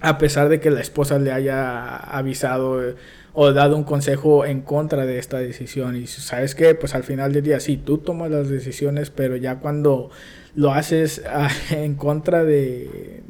[0.00, 2.94] a pesar de que la esposa le haya avisado eh,
[3.34, 5.96] o dado un consejo en contra de esta decisión.
[5.96, 9.56] Y sabes que, pues al final del día sí, tú tomas las decisiones, pero ya
[9.56, 10.10] cuando
[10.54, 13.22] lo haces ah, en contra de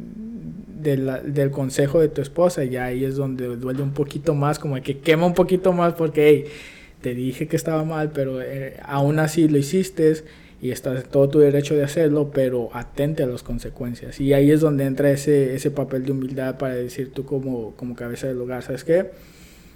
[0.82, 4.98] del consejo de tu esposa, y ahí es donde duele un poquito más, como que
[4.98, 6.46] quema un poquito más porque
[7.00, 10.14] te dije que estaba mal, pero eh, aún así lo hiciste
[10.62, 14.20] y estás en todo tu derecho de hacerlo, pero atente a las consecuencias.
[14.20, 17.96] Y ahí es donde entra ese, ese papel de humildad para decir tú como, como
[17.96, 19.10] cabeza del hogar, ¿sabes qué?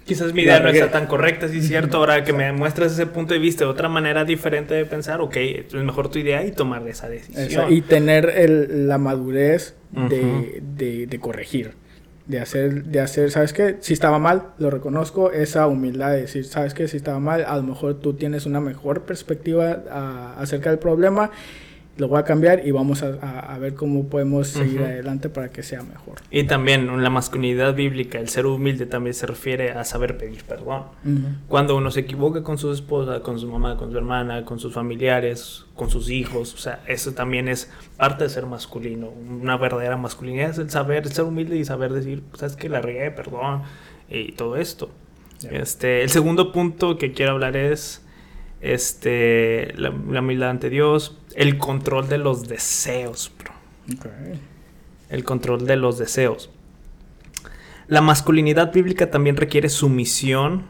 [0.07, 1.97] Quizás mi idea no está tan correcta, sí es cierto.
[1.97, 5.73] Ahora que me muestras ese punto de vista, otra manera diferente de pensar, ok, es
[5.73, 7.71] mejor tu idea y tomar esa decisión.
[7.71, 11.73] y tener el, la madurez de, de, de, corregir.
[12.25, 13.77] De hacer, de hacer, ¿sabes qué?
[13.81, 16.87] Si estaba mal, lo reconozco, esa humildad de decir, ¿sabes qué?
[16.87, 21.31] Si estaba mal, a lo mejor tú tienes una mejor perspectiva a, acerca del problema
[21.97, 25.81] lo voy a cambiar y vamos a, ver cómo podemos seguir adelante para que sea
[25.81, 26.15] mejor.
[26.29, 30.83] Y también la masculinidad bíblica, el ser humilde también se refiere a saber pedir perdón.
[31.47, 34.73] Cuando uno se equivoca con su esposa, con su mamá, con su hermana, con sus
[34.73, 39.09] familiares, con sus hijos, o sea, eso también es parte de ser masculino.
[39.09, 43.09] Una verdadera masculinidad es el saber, ser humilde y saber decir, sabes que la regué,
[43.11, 43.63] perdón,
[44.09, 44.89] y todo esto.
[45.49, 48.03] Este, el segundo punto que quiero hablar es
[48.61, 53.51] este, la, humildad ante Dios, el control de los deseos, bro.
[55.07, 56.49] El control de los deseos.
[57.87, 60.65] La masculinidad bíblica también requiere sumisión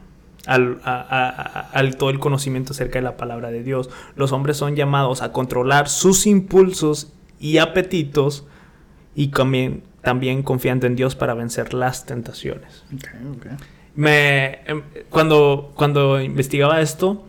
[0.46, 3.88] al, al, todo el conocimiento acerca de la palabra de Dios.
[4.14, 8.46] Los hombres son llamados a controlar sus impulsos y apetitos
[9.14, 12.84] y también, también confiando en Dios para vencer las tentaciones.
[13.94, 17.24] Me, em, cuando, cuando investigaba esto,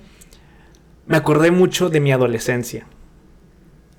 [1.08, 2.86] me acordé mucho de mi adolescencia.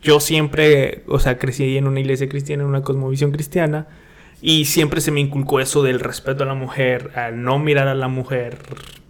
[0.02, 3.86] Yo siempre, o sea, crecí en una iglesia cristiana, en una cosmovisión cristiana,
[4.42, 7.94] y siempre se me inculcó eso del respeto a la mujer, a no mirar a
[7.94, 8.58] la mujer,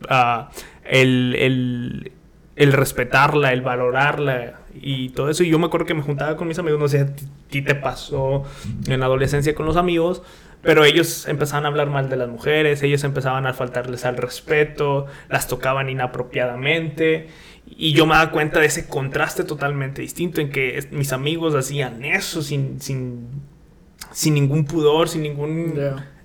[0.08, 0.50] a
[0.84, 2.10] el,
[2.56, 5.44] el, respetarla, el valorarla y todo eso.
[5.44, 7.08] Y yo me acuerdo que me juntaba con mis amigos, no sé, a
[7.48, 8.42] ti te pasó
[8.88, 10.22] en la adolescencia con los amigos,
[10.62, 15.06] Pero ellos empezaban a hablar mal de las mujeres, ellos empezaban a faltarles al respeto,
[15.28, 17.28] las tocaban inapropiadamente.
[17.70, 22.04] Y yo me daba cuenta de ese contraste totalmente distinto en que mis amigos hacían
[22.04, 23.28] eso sin, sin,
[24.12, 25.78] sin ningún pudor, sin ningún...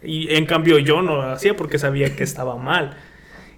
[0.04, 2.98] Y en cambio yo no lo hacía porque sabía que estaba mal.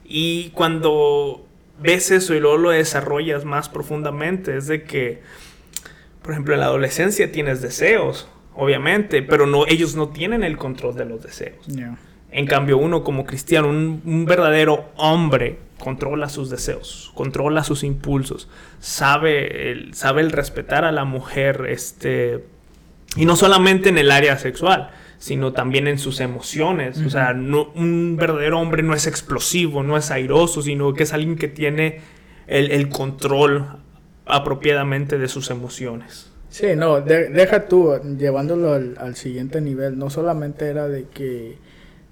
[0.05, 1.45] Y cuando
[1.79, 5.21] ves eso y luego lo desarrollas más profundamente, es de que,
[6.21, 10.95] por ejemplo, en la adolescencia tienes deseos, obviamente, pero no, ellos no tienen el control
[10.95, 11.67] de los deseos.
[12.31, 18.49] En cambio, uno como cristiano, un, verdadero hombre, controla sus deseos, controla sus impulsos,
[18.79, 22.43] sabe el, sabe el respetar a la mujer, este,
[23.15, 26.99] y no solamente en el área sexual, sino también en sus emociones.
[26.99, 31.13] O sea, no, un verdadero hombre no es explosivo, no es airoso, sino que es
[31.13, 32.01] alguien que tiene
[32.47, 33.65] el, control
[34.25, 36.31] apropiadamente de sus emociones.
[36.49, 41.57] Sí, no, deja tú, llevándolo al, siguiente nivel, no solamente era de que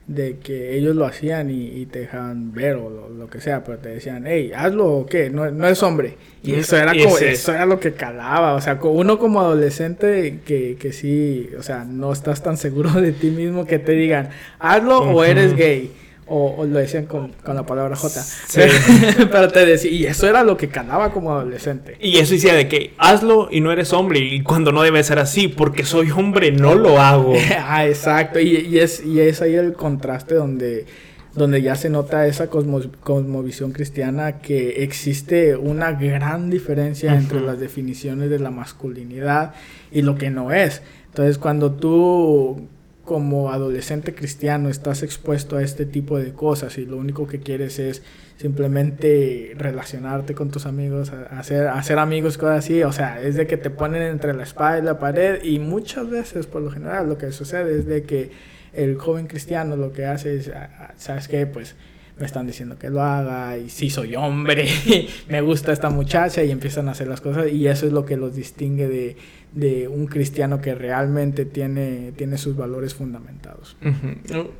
[0.08, 3.90] de que ellos lo hacían y, te dejaban ver o lo, que sea, pero te
[3.90, 6.16] decían, hey, hazlo o qué, no, no es hombre.
[6.44, 10.78] Y eso era, como, eso era lo que calaba, o sea, uno como adolescente que,
[10.80, 14.30] que sí, o sea, no estás tan seguro de ti mismo que te digan,
[14.60, 15.92] hazlo o eres gay.
[16.28, 18.20] O, lo decían con, con, la palabra J.
[18.20, 18.62] Sí.
[19.32, 21.98] Pero te decía, y eso era lo que calaba como adolescente.
[22.00, 25.20] Y eso decía de que hazlo y no eres hombre, y cuando no debe ser
[25.20, 27.36] así, porque soy hombre, no lo hago.
[27.60, 30.88] ah, exacto, y, y, es, y es ahí el contraste donde,
[31.36, 38.32] donde ya se nota esa cosmovisión cristiana que existe una gran diferencia entre las definiciones
[38.32, 39.54] de la masculinidad
[39.92, 40.82] y lo que no es.
[41.10, 42.68] Entonces, cuando tú
[43.06, 47.80] como adolescente cristiano estás expuesto a este tipo de cosas y lo único que quieres
[47.80, 48.02] es
[48.38, 53.58] simplemente relacionarte con tus amigos, hacer, hacer amigos, cosas así, o sea, es de que
[53.58, 57.18] te ponen entre la espada y la pared y muchas veces por lo general lo
[57.18, 58.32] que sucede es de que
[58.74, 60.52] el joven cristiano lo que hace es,
[60.98, 61.46] ¿sabes qué?
[61.46, 61.76] Pues
[62.18, 64.68] me están diciendo que lo haga y sí soy hombre,
[65.30, 68.18] me gusta esta muchacha y empiezan a hacer las cosas y eso es lo que
[68.18, 69.18] los distingue de,
[69.54, 73.78] de un cristiano que realmente tiene, tiene sus valores fundamentados.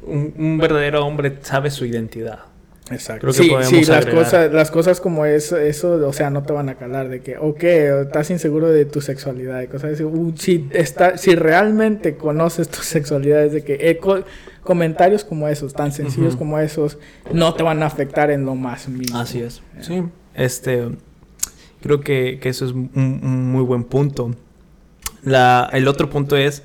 [0.04, 2.40] un, verdadero hombre sabe su identidad.
[2.92, 3.34] Exacto.
[3.34, 6.76] sí, sí las, cosas, las cosas como eso, eso, o sea, no te van a
[6.76, 10.04] calar de que, ok, estás inseguro de tu sexualidad y cosas así.
[10.04, 14.00] Uh, si, está, si realmente conoces tu sexualidad, es de que eh,
[14.66, 16.98] comentarios como esos, tan sencillos como esos,
[17.32, 19.18] no te van a afectar en lo más mínimo.
[19.18, 19.62] Así es.
[19.80, 20.04] Sí.
[20.34, 20.90] Este,
[21.82, 24.36] creo que, que eso es un, un muy buen punto.
[25.24, 26.64] La, el otro punto es,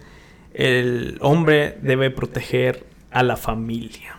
[0.55, 4.17] el hombre debe proteger a la familia.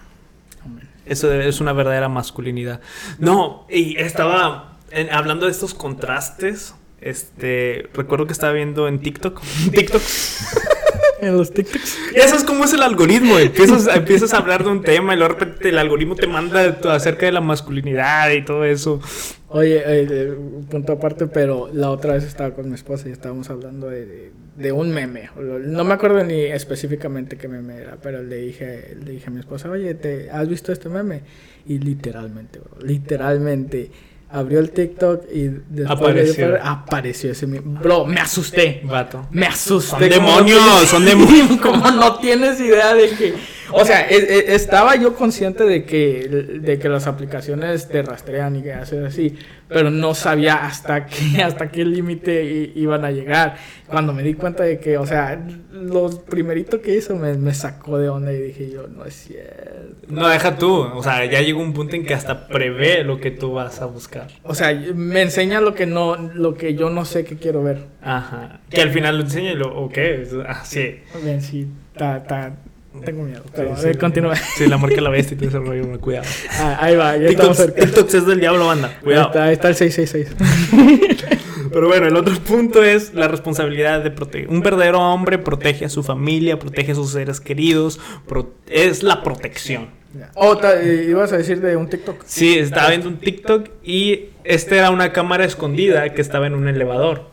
[1.06, 2.80] Eso es una verdadera masculinidad.
[3.20, 4.78] No, y estaba
[5.12, 6.76] hablando de estos contrastes.
[7.02, 9.42] Este, recuerdo que estaba viendo en TikTok.
[9.72, 10.02] TikTok.
[11.22, 11.98] En los TikToks.
[12.16, 13.38] Eso es como es el algoritmo.
[13.40, 16.78] Empiezas, empiezas a hablar de un tema y luego de repente el algoritmo te manda
[16.90, 19.00] acerca de la masculinidad y todo eso.
[19.50, 20.34] Oye, eh,
[20.70, 24.72] punto aparte, pero la otra vez estaba con mi esposa y estábamos hablando de, de,
[24.72, 25.30] un meme.
[25.36, 29.42] No me acuerdo ni específicamente qué meme era, pero le dije, le dije a mi
[29.42, 31.24] esposa, oye, ¿te, ¿has visto este meme?
[31.66, 33.92] Y literalmente, bro, literalmente
[34.32, 40.10] abrió el TikTok y después apareció, apareció ese bro me asusté vato me asusté son
[40.10, 43.34] demonios son demonios como no tienes idea de que
[43.74, 48.58] o sea, e, e, estaba yo consciente de que, de que las aplicaciones te rastrean
[48.58, 53.56] y que hacen así, pero no sabía hasta qué, hasta qué límite iban a llegar.
[53.88, 57.98] Cuando me di cuenta de que, o sea, lo primerito que hizo me, me sacó
[57.98, 60.08] de onda y dije yo, no es cierto.
[60.08, 63.32] No, deja tú, o sea, ya llegó un punto en que hasta prevé lo que
[63.32, 64.21] tú vas a buscar.
[64.44, 67.86] O sea, me enseña lo que no, lo que yo no sé que quiero ver.
[68.02, 68.60] Ajá.
[68.70, 69.98] Que al final lo enseña y lo, ok,
[70.48, 71.00] ah, sí.
[71.24, 72.56] Bien, sí, está
[73.06, 74.36] tengo miedo, pero sí, continúa.
[74.36, 76.26] Sí, la marca la bestia y todo ese rollo, cuidado.
[76.60, 78.98] Ah, ahí va, ya TikTok, estamos TikTok es del diablo, banda.
[79.02, 79.42] Cuidado.
[79.42, 81.42] Ahí está, el 666.
[81.72, 84.50] Pero bueno, el otro punto es la responsabilidad de proteger.
[84.50, 88.00] Un verdadero hombre protege a su familia, protege a sus seres queridos,
[88.68, 89.90] es la protección.
[90.36, 90.58] Oh,
[91.08, 92.24] ibas a decir de un TikTok.
[92.26, 96.68] Sí, estaba viendo un TikTok y esta era una cámara escondida que estaba en un
[96.68, 97.30] elevador.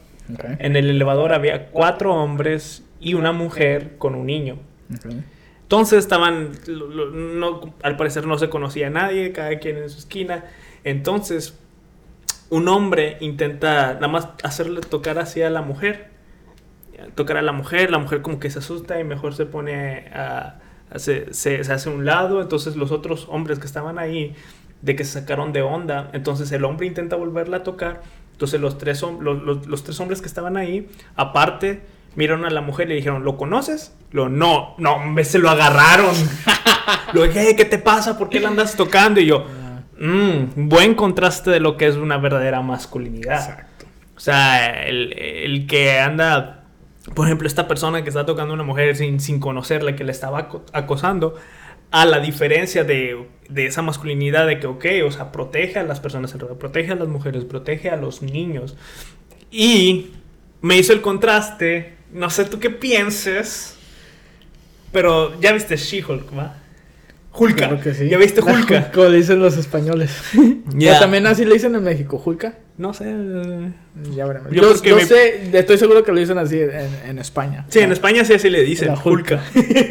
[0.58, 4.58] En el elevador había cuatro hombres y una mujer con un niño.
[4.98, 5.24] Okay.
[5.62, 10.44] Entonces estaban, no, al parecer no se conocía a nadie, cada quien en su esquina.
[10.82, 11.58] Entonces,
[12.50, 16.10] un hombre intenta nada más hacerle tocar hacia la mujer.
[17.14, 20.58] Tocar a la mujer, la mujer como que se asusta y mejor se pone a...
[20.96, 22.42] se, se, hace a un lado.
[22.42, 24.34] Entonces los otros hombres que estaban ahí,
[24.82, 28.02] de que se sacaron de onda, entonces el hombre intenta volverla a tocar.
[28.32, 31.82] Entonces los tres, los, los, los tres hombres que estaban ahí, aparte,
[32.14, 33.92] miraron a la mujer y le dijeron, ¿lo conoces?
[34.10, 36.14] Lo, no, no, hombre, se lo agarraron.
[37.12, 38.18] lo dije, ¿qué te pasa?
[38.18, 39.20] ¿Por qué la andas tocando?
[39.20, 39.44] Y yo,
[39.98, 43.40] mmm, buen contraste de lo que es una verdadera masculinidad.
[43.40, 43.86] Exacto.
[44.16, 46.64] O sea, el, el que anda,
[47.14, 50.12] por ejemplo, esta persona que está tocando a una mujer sin, sin conocerla, que le
[50.12, 51.36] estaba acosando,
[51.90, 56.00] a la diferencia de, de, esa masculinidad de que, ok, o sea, protege a las
[56.00, 58.76] personas protege a las mujeres, protege a los niños.
[59.50, 60.10] Y
[60.60, 63.78] me hizo el contraste, no sé tú qué pienses,
[64.92, 66.56] pero ya viste She-Hulk, ¿va?
[67.32, 67.94] Hulka.
[67.94, 68.08] sí.
[68.08, 68.90] ¿Ya viste Hulka?
[68.92, 70.10] Como le dicen los españoles.
[70.74, 70.98] Ya.
[70.98, 72.54] también así le dicen en México, Hulka.
[72.76, 73.04] No sé.
[74.14, 74.52] Ya veremos.
[74.52, 77.66] Yo, sé, estoy seguro que lo dicen así en, España.
[77.68, 79.42] Sí, en España sí así le dicen, Hulka.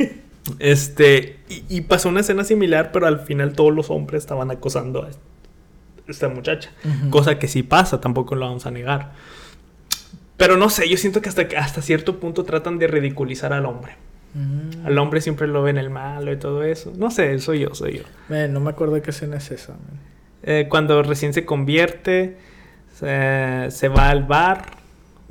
[0.59, 5.09] este, y, pasó una escena similar, pero al final todos los hombres estaban acosando a
[6.07, 6.71] esta muchacha.
[7.09, 9.13] Cosa que sí pasa, tampoco lo vamos a negar.
[10.37, 13.95] Pero no sé, yo siento que hasta, hasta cierto punto tratan de ridiculizar al hombre.
[14.37, 14.85] Mm.
[14.85, 16.93] Al hombre siempre lo ven el malo y todo eso.
[16.95, 18.47] No sé, soy yo, soy yo.
[18.47, 19.75] no me acuerdo qué escena es esa.
[20.43, 22.37] Eh, cuando recién se convierte,
[22.93, 24.65] se, va al bar.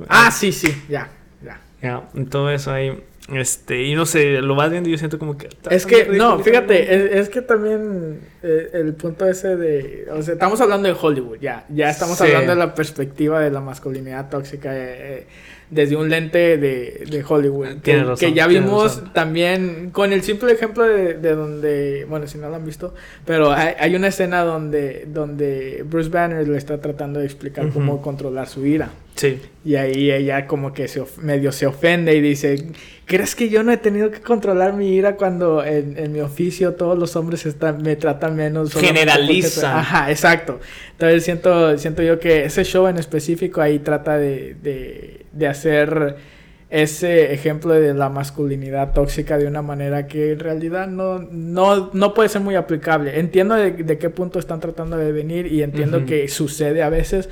[0.09, 1.09] Ah, sí, sí, ya,
[1.43, 1.61] ya.
[1.81, 3.01] Ya, todo eso ahí.
[3.33, 5.49] Este, y no sé, lo vas viendo y yo siento como que...
[5.69, 10.07] Es que, no, fíjate, es, que también eh, el punto ese de...
[10.11, 11.65] O sea, estamos hablando de Hollywood, ya.
[11.67, 14.73] Ya estamos hablando de la perspectiva de la masculinidad tóxica.
[14.73, 15.27] Eh, eh
[15.69, 17.81] desde un lente de, de Hollywood.
[17.81, 22.49] Que, que ya vimos también con el simple ejemplo de, de, donde, bueno, si no
[22.49, 22.93] lo han visto,
[23.25, 28.01] pero hay, hay, una escena donde, donde Bruce Banner le está tratando de explicar cómo
[28.01, 28.91] controlar su ira.
[29.17, 29.41] Sí.
[29.65, 32.67] Y ahí ella como que se medio se ofende y dice,
[33.05, 36.75] ¿crees que yo no he tenido que controlar mi ira cuando en, en mi oficio
[36.75, 38.73] todos los hombres están, me tratan menos?
[38.73, 39.75] Generalizan.
[39.75, 40.59] Ajá, exacto.
[40.91, 46.15] Entonces siento, siento yo que ese show en específico ahí trata de, de, de hacer
[46.69, 52.13] ese ejemplo de la masculinidad tóxica de una manera que en realidad no, no, no
[52.13, 53.19] puede ser muy aplicable.
[53.19, 57.29] Entiendo de, qué punto están tratando de venir y entiendo que sucede a veces,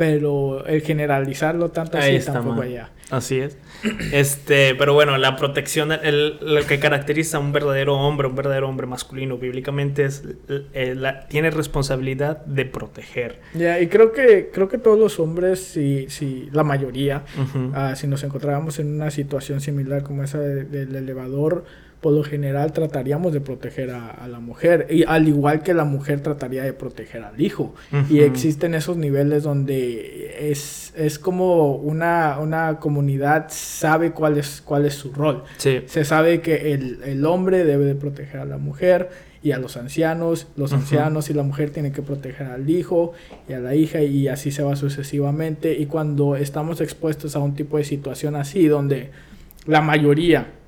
[0.00, 2.88] pero el generalizarlo tanto así tampoco allá.
[3.10, 3.58] Así es.
[4.12, 8.66] Este, pero bueno, la protección, el, lo que caracteriza a un verdadero hombre, un verdadero
[8.66, 10.22] hombre masculino bíblicamente es
[10.72, 13.40] eh, la, tiene responsabilidad de proteger.
[13.52, 17.24] Ya, y creo que creo que todos los hombres, si, si la mayoría,
[17.74, 21.66] ah, si nos encontrábamos en una situación similar como esa del elevador,
[22.00, 26.20] por lo general trataríamos de proteger a, la mujer, y al igual que la mujer
[26.20, 27.74] trataría de proteger al hijo.
[28.08, 34.86] Y existen esos niveles donde es, es como una, una comunidad sabe cuál es, cuál
[34.86, 35.44] es su rol.
[35.58, 39.10] Se sabe que el, el, hombre debe de proteger a la mujer
[39.42, 43.12] y a los ancianos, los ancianos y la mujer tienen que proteger al hijo
[43.48, 45.74] y a la hija y así se va sucesivamente.
[45.78, 49.10] Y cuando estamos expuestos a un tipo de situación así, donde
[49.66, 50.59] la mayoría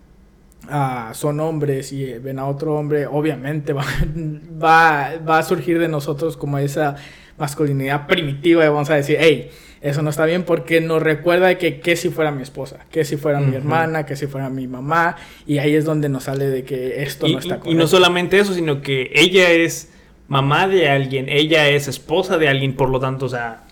[1.15, 3.73] son hombres y ven a otro hombre, obviamente
[4.63, 6.97] va, va, a surgir de nosotros como esa
[7.39, 9.51] masculinidad primitiva y vamos a decir, hey,
[9.81, 13.17] eso no está bien porque nos recuerda que que si fuera mi esposa, que si
[13.17, 15.17] fuera mi hermana, que si fuera mi mamá,
[15.47, 17.71] y ahí es donde nos sale de que esto no está correcto.
[17.71, 19.93] Y no solamente eso, sino que ella es
[20.29, 23.65] mamá de alguien, ella es esposa de alguien, por lo tanto, o sea,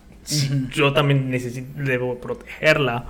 [0.73, 3.07] yo también necesito, debo protegerla.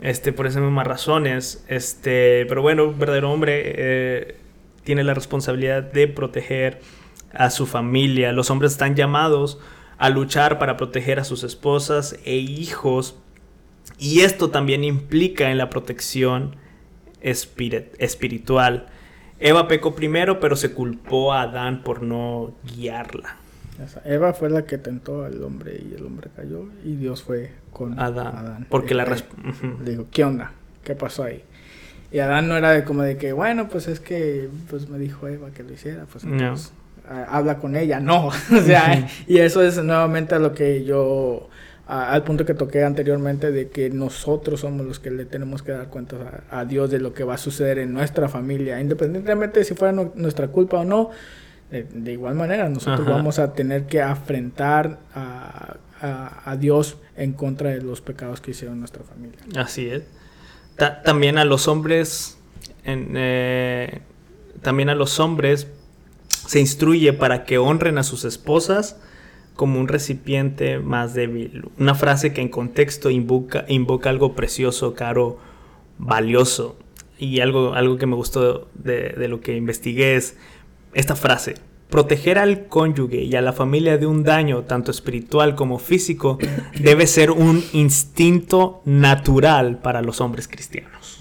[0.00, 1.64] Este, por esas mismas razones.
[1.68, 4.36] Este, pero bueno, un verdadero hombre eh,
[4.84, 6.80] tiene la responsabilidad de proteger
[7.32, 8.32] a su familia.
[8.32, 9.58] Los hombres están llamados
[9.98, 13.16] a luchar para proteger a sus esposas e hijos.
[13.98, 16.56] Y esto también implica en la protección
[17.20, 18.86] espiritual.
[19.38, 23.36] Eva pecó primero, pero se culpó a Adán por no guiarla.
[24.04, 27.98] Eva fue la que tentó al hombre y el hombre cayó y Dios fue con
[27.98, 28.66] Adán.
[28.68, 30.52] Porque la Le dijo, ¿qué onda?
[30.84, 31.42] ¿Qué pasó ahí?
[32.12, 35.26] Y Adán no era de como de que, bueno, pues es que pues me dijo
[35.28, 36.24] Eva que lo hiciera, pues
[37.28, 38.00] habla con ella.
[38.06, 41.48] No, o sea, y eso es nuevamente a lo que yo
[41.86, 45.86] al punto que toqué anteriormente de que nosotros somos los que le tenemos que dar
[45.86, 46.18] cuentas
[46.50, 49.92] a, Dios de lo que va a suceder en nuestra familia, independientemente de si fuera
[49.92, 51.10] nuestra culpa o no,
[51.70, 57.82] de, igual manera, nosotros vamos a tener que afrentar a, a, Dios en contra de
[57.82, 59.38] los pecados que hicieron nuestra familia.
[59.56, 60.04] Así es.
[61.04, 62.38] también a los hombres,
[62.84, 64.00] eh,
[64.62, 65.66] también a los hombres
[66.28, 68.96] se instruye para que honren a sus esposas
[69.56, 71.68] como un recipiente más débil.
[71.78, 75.38] Una frase que en contexto invoca, invoca algo precioso, caro,
[75.98, 76.76] valioso.
[77.18, 80.36] Y algo, algo que me gustó de, de lo que investigué es
[80.96, 81.54] esta frase,
[81.90, 86.38] Proteger al cónyuge y a la familia de un daño, tanto espiritual como físico,
[86.80, 91.20] debe ser un instinto natural para los hombres cristianos.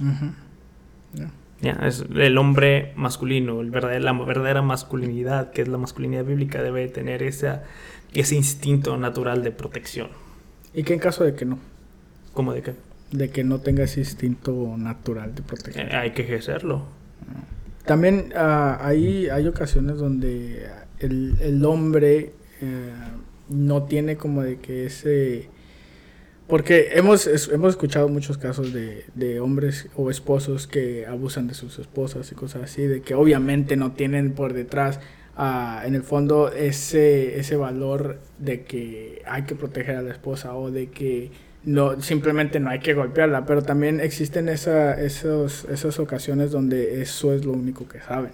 [1.61, 6.87] Ya, es el hombre masculino, el la verdadera masculinidad, que es la masculinidad bíblica, debe
[6.87, 7.63] tener esa,
[8.13, 10.09] ese instinto natural de protección.
[10.73, 11.59] ¿Y qué en caso de que no?
[12.33, 12.73] ¿Cómo de qué?
[13.11, 15.87] De que no tenga ese instinto natural de protección.
[15.87, 16.83] Eh, hay que ejercerlo.
[17.85, 20.67] También uh, hay, hay ocasiones donde
[20.99, 22.91] el, el hombre eh,
[23.49, 25.49] no tiene como de que ese
[26.47, 31.79] porque hemos, hemos escuchado muchos casos de, de, hombres o esposos que abusan de sus
[31.79, 34.99] esposas y cosas así, de que obviamente no tienen por detrás,
[35.39, 40.55] uh, en el fondo, ese, ese valor de que hay que proteger a la esposa
[40.55, 41.31] o de que
[41.65, 47.33] no simplemente no hay que golpearla, pero también existen esa, esos, esas ocasiones donde eso
[47.33, 48.31] es lo único que saben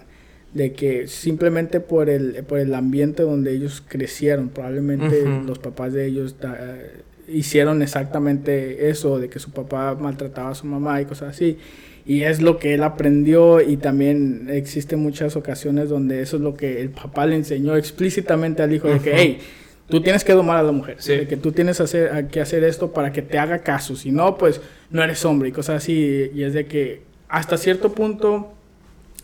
[0.54, 6.06] de que simplemente por el, por el ambiente donde ellos crecieron, probablemente los papás de
[6.06, 6.36] ellos
[7.28, 11.58] hicieron exactamente eso, de que su papá maltrataba a su mamá y cosas así.
[12.04, 16.54] Y es lo que él aprendió y también existen muchas ocasiones donde eso es lo
[16.54, 19.38] que el papá le enseñó explícitamente al hijo, de que, hey,
[19.92, 22.94] tú tienes que domar a la mujer, de que tú tienes hacer, que hacer esto
[22.94, 26.30] para que te haga caso, si no, pues no eres hombre y cosas así.
[26.32, 28.54] Y es de que hasta cierto punto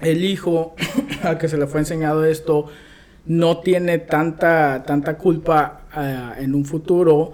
[0.02, 0.76] el hijo
[1.22, 2.66] al que se le fue enseñado esto
[3.24, 7.32] no tiene tanta, tanta culpa ah, en un futuro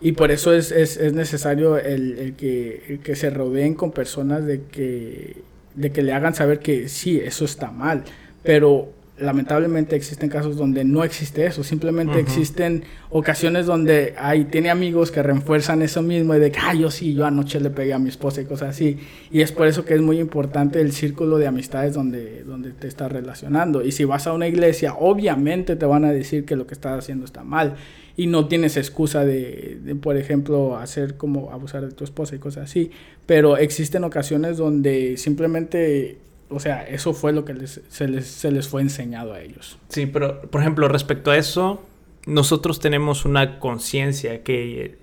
[0.00, 3.90] y por eso es, es, es necesario el, el, que, el, que, se rodeen con
[3.90, 5.42] personas de que,
[5.74, 8.04] de que le hagan saber que sí, eso está mal.
[8.44, 12.20] Pero lamentablemente existen casos donde no existe eso, simplemente uh -huh.
[12.20, 16.90] existen ocasiones donde hay, tiene amigos que refuerzan eso mismo y de que, ah, yo
[16.90, 18.98] sí, yo anoche le pegué a mi esposa y cosas así.
[19.30, 22.88] Y es por eso que es muy importante el círculo de amistades donde, donde te
[22.88, 23.84] estás relacionando.
[23.84, 26.98] Y si vas a una iglesia, obviamente te van a decir que lo que estás
[26.98, 27.76] haciendo está mal
[28.16, 32.38] y no tienes excusa de, de, por ejemplo, hacer como abusar de tu esposa y
[32.38, 32.90] cosas así.
[33.26, 36.18] Pero existen ocasiones donde simplemente,
[36.50, 39.78] o sea, eso fue lo que les, se, les, se les fue enseñado a ellos.
[39.88, 41.82] Sí, pero, por ejemplo, respecto a eso,
[42.26, 44.98] nosotros tenemos una conciencia que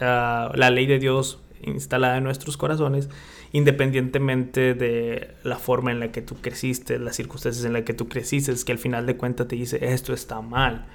[0.00, 3.08] uh, la ley de Dios instalada en nuestros corazones,
[3.52, 8.08] independientemente de la forma en la que tú creciste, las circunstancias en las que tú
[8.08, 10.86] creciste, es que al final de cuentas te dice, esto está mal.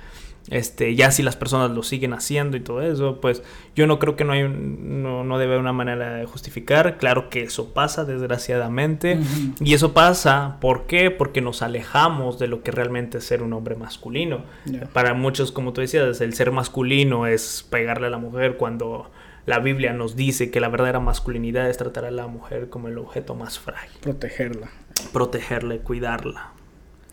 [0.49, 3.43] Este, ya si las personas lo siguen haciendo y todo eso, pues
[3.75, 6.97] yo no creo que no hay un, no, no debe haber una manera de justificar.
[6.97, 9.15] Claro que eso pasa, desgraciadamente.
[9.15, 9.55] Uh -huh.
[9.61, 11.11] Y eso pasa, ¿por qué?
[11.11, 14.43] Porque nos alejamos de lo que realmente es ser un hombre masculino.
[14.65, 14.87] Yeah.
[14.91, 19.09] Para muchos, como tú decías, el ser masculino es pegarle a la mujer cuando
[19.45, 22.97] la Biblia nos dice que la verdadera masculinidad es tratar a la mujer como el
[22.97, 23.99] objeto más frágil.
[24.01, 24.69] Protegerla.
[25.11, 26.51] Protegerla, cuidarla.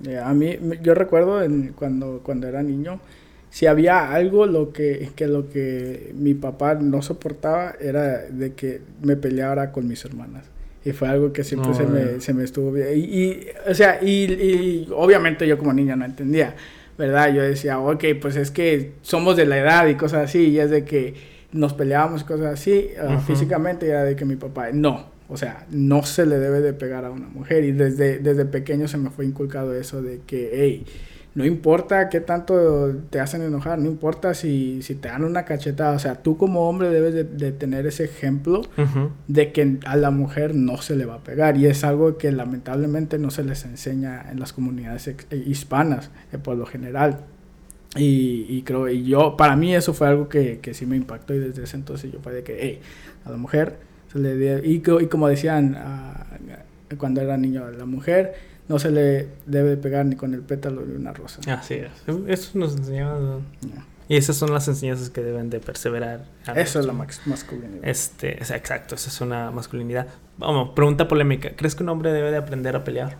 [0.00, 3.00] Yeah, a mí, yo recuerdo en, cuando, cuando era niño,
[3.50, 8.80] si había algo lo que, que lo que mi papá no soportaba era de que
[9.02, 10.44] me peleara con mis hermanas.
[10.84, 12.86] Y fue algo que siempre no, se, me, se, me, estuvo bien.
[12.94, 16.54] Y, y o sea, y, y, obviamente yo como niño no entendía,
[16.96, 17.34] ¿verdad?
[17.34, 20.70] Yo decía, ok, pues es que somos de la edad y cosas así, y es
[20.70, 21.14] de que
[21.52, 23.18] nos peleábamos y cosas así, uh -huh.
[23.18, 26.60] uh, físicamente, y era de que mi papá, no, o sea, no se le debe
[26.60, 27.64] de pegar a una mujer.
[27.64, 30.84] Y desde, desde pequeño se me fue inculcado eso de que, hey,
[31.34, 35.94] no importa qué tanto te hacen enojar, no importa si, si te dan una cachetada,
[35.94, 39.10] o sea, tú como hombre debes de, de tener ese ejemplo uh -huh.
[39.28, 42.32] de que a la mujer no se le va a pegar y es algo que
[42.32, 45.16] lamentablemente no se les enseña en las comunidades eh,
[45.46, 47.20] hispanas eh, por lo general.
[47.96, 51.34] Y, y, creo, y yo, para mí eso fue algo que, que sí me impactó
[51.34, 52.80] y desde ese entonces yo fue de que, hey,
[53.24, 53.78] a la mujer
[54.12, 58.34] se le y, y como decían uh, cuando era niño, la mujer
[58.70, 61.40] no se le debe pegar ni con el pétalo de una rosa.
[61.52, 61.90] Así es.
[62.28, 63.40] Eso nos enseñaba.
[63.62, 63.84] Yeah.
[64.06, 66.26] Y esas son las enseñanzas que deben de perseverar.
[66.54, 67.82] Eso es la masculinidad.
[67.82, 70.06] Este, exacto, esa es una masculinidad.
[70.38, 71.50] Vamos, pregunta polémica.
[71.56, 73.16] ¿Crees que un hombre debe de aprender a pelear?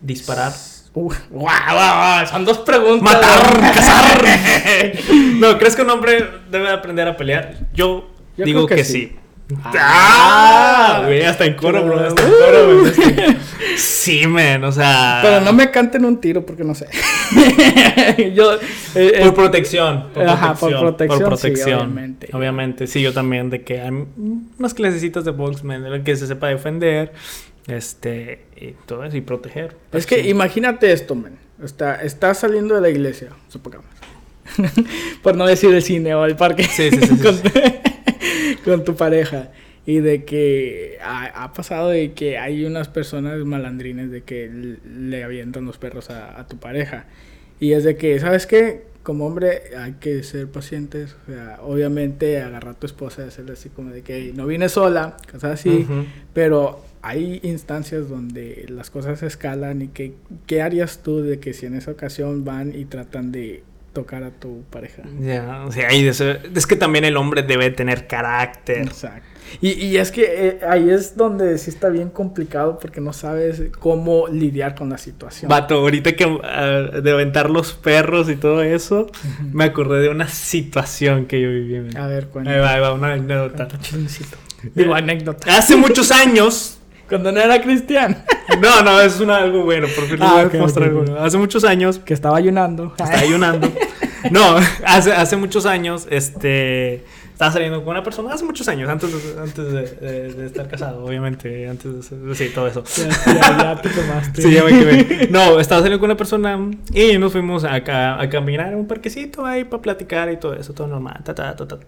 [0.00, 0.52] ¿Disparar?
[0.94, 3.14] Uh, wow, wow, son dos preguntas.
[3.14, 4.24] Matar, cazar.
[5.34, 7.54] no, ¿crees que un hombre debe de aprender a pelear?
[7.72, 8.92] Yo, Yo digo que, que, sí.
[8.92, 9.18] sí.
[9.64, 12.00] Ah, güey, hasta en coro, bro.
[12.00, 13.36] Hasta en coro, güey.
[13.76, 15.20] Sí, men, o sea.
[15.22, 16.88] Pero no me canten un tiro porque no sé.
[18.34, 18.58] yo.
[18.94, 20.08] Eh, por protección.
[20.12, 21.20] Por ajá, protección, por protección.
[21.20, 21.68] Por protección.
[21.68, 22.28] Sí, obviamente.
[22.32, 23.50] Obviamente, sí, yo también.
[23.50, 23.90] De que hay
[24.58, 27.12] unas clasecitas de boxman, de que se sepa defender.
[27.66, 28.46] Este.
[28.56, 29.76] Y todo eso, y proteger.
[29.92, 30.28] Es que sí.
[30.28, 31.38] imagínate esto, men.
[31.62, 33.86] Está, estás saliendo de la iglesia, supongamos.
[35.22, 36.64] por no decir el cine o el parque.
[36.64, 37.06] Sí, sí, sí.
[37.06, 37.50] sí, con, sí.
[38.64, 39.50] con tu pareja.
[39.84, 45.64] Y de que ha, pasado de que hay unas personas malandrines de que le avientan
[45.64, 47.06] los perros a, a tu pareja.
[47.58, 48.92] Y es de que, ¿sabes qué?
[49.02, 51.16] como hombre hay que ser pacientes.
[51.22, 54.68] O sea, obviamente agarrar a tu esposa y hacerle así como de que no viene
[54.68, 55.86] sola, cosas así.
[56.32, 60.14] Pero hay instancias donde las cosas escalan y que,
[60.46, 64.30] ¿qué harías tú de que si en esa ocasión van y tratan de tocar a
[64.30, 65.02] tu pareja?
[65.20, 68.82] Ya, o sea, es que también el hombre debe tener carácter.
[68.82, 69.32] Exacto.
[69.60, 74.26] Y, es que eh, ahí es donde sí está bien complicado porque no sabes cómo
[74.28, 75.48] lidiar con la situación.
[75.48, 79.08] Vato, ahorita que uh, de aventar los perros y todo eso,
[79.52, 81.96] me acordé de una situación que yo viví.
[81.96, 82.56] A ver, cuéntame.
[82.56, 83.68] Ahí va, ahí va, una anécdota.
[84.74, 85.56] Digo, anécdota.
[85.56, 86.78] Hace muchos años.
[87.12, 88.16] Cuando no era cristiano.
[88.62, 91.04] no, no, es una, algo bueno, porque ah, voy a mostrar algo.
[91.18, 91.98] Hace muchos años.
[91.98, 92.94] Que estaba ayunando.
[92.98, 93.70] Estaba ayunando.
[94.30, 94.56] no,
[94.86, 97.04] hace, hace muchos años, este
[97.34, 99.72] estaba saliendo con una persona hace muchos años, antes de, antes
[100.36, 102.82] de, estar casado, obviamente, antes de, sí, todo eso.
[103.26, 104.40] Ya, ya, te tomaste.
[104.40, 105.28] Sí, ya me quedé.
[105.28, 106.58] No, estaba saliendo con una persona
[106.94, 110.72] y nos fuimos a, a, caminar a un parquecito ahí para platicar y todo eso,
[110.72, 111.20] todo normal.
[111.24, 111.78] Ta, ta, ta,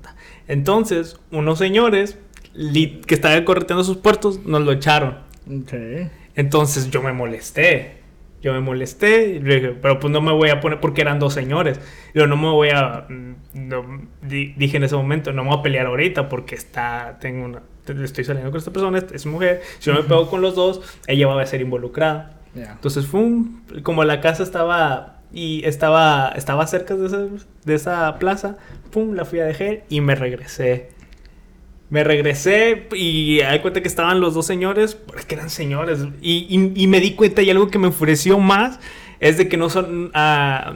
[0.48, 2.18] Entonces, unos señores
[2.55, 5.18] que estaban correteando sus puertos nos lo echaron.
[5.62, 6.11] Okay.
[6.34, 8.02] Entonces yo me molesté.
[8.42, 11.80] Yo me molesté dije, pero pues no me voy a poner porque eran dos señores.
[12.14, 13.07] Yo no me voy a.
[13.09, 13.36] Mm,
[14.26, 17.16] dije en ese momento, no me voy a pelear ahorita porque está.
[17.20, 17.62] Tengo una.
[18.02, 19.62] Estoy saliendo con esta persona, es mujer.
[19.78, 22.38] Si yo me pego con los dos, ella va a ser involucrada.
[22.55, 23.22] Entonces, fue
[23.82, 27.26] como la casa estaba y estaba, estaba cerca de esa,
[27.64, 28.57] de esa plaza,
[28.92, 30.90] pum, la fui a dejar y me regresé.
[31.91, 36.01] Me regresé y me di cuenta que estaban los dos señores, porque eran señores.
[36.20, 38.80] Y, y, me di cuenta y algo que me enfureció más
[39.20, 40.11] es de que no son...
[40.14, 40.74] a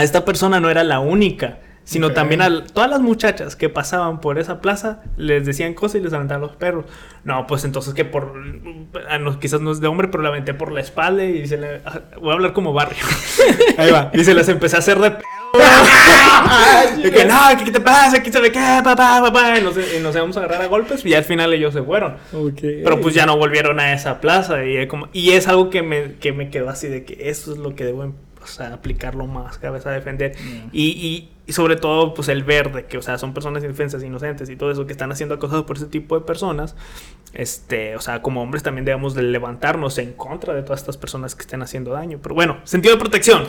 [0.00, 4.38] esta persona no era la única sino también a todas las muchachas que pasaban por
[4.38, 6.86] esa plaza les decían cosas y les aventaban los perros.
[7.24, 10.70] No, pues entonces que por no, quizás no es de hombre, pero la aventé por
[10.70, 11.80] la espalda y se le
[12.20, 13.04] voy a hablar como barrio.
[13.78, 14.10] Ahí va.
[14.14, 15.16] Y se las empecé a hacer de
[16.98, 18.22] y que no, ¿qué te pasa?
[18.22, 18.80] ¿Qué sabe qué?
[18.82, 19.58] Papá, papá.
[19.58, 22.16] Y nos, y nos íbamos a agarrar a golpes y al final ellos se fueron.
[22.60, 24.64] Pero pues ya no volvieron a esa plaza.
[24.64, 27.58] Y, como, y es algo que me, que me quedó así de que eso es
[27.58, 28.12] lo que debo
[28.42, 30.34] o sea, aplicarlo más, cabeza a defender.
[30.72, 34.56] Y, y, sobre todo, pues el verde, que, o sea, son personas indefensas, inocentes y
[34.56, 36.74] todo eso, que están haciendo acosados por ese tipo de personas.
[37.34, 41.34] Este, o sea, como hombres también debemos de levantarnos en contra de todas estas personas
[41.34, 42.18] que estén haciendo daño.
[42.22, 43.48] Pero bueno, sentido de protección.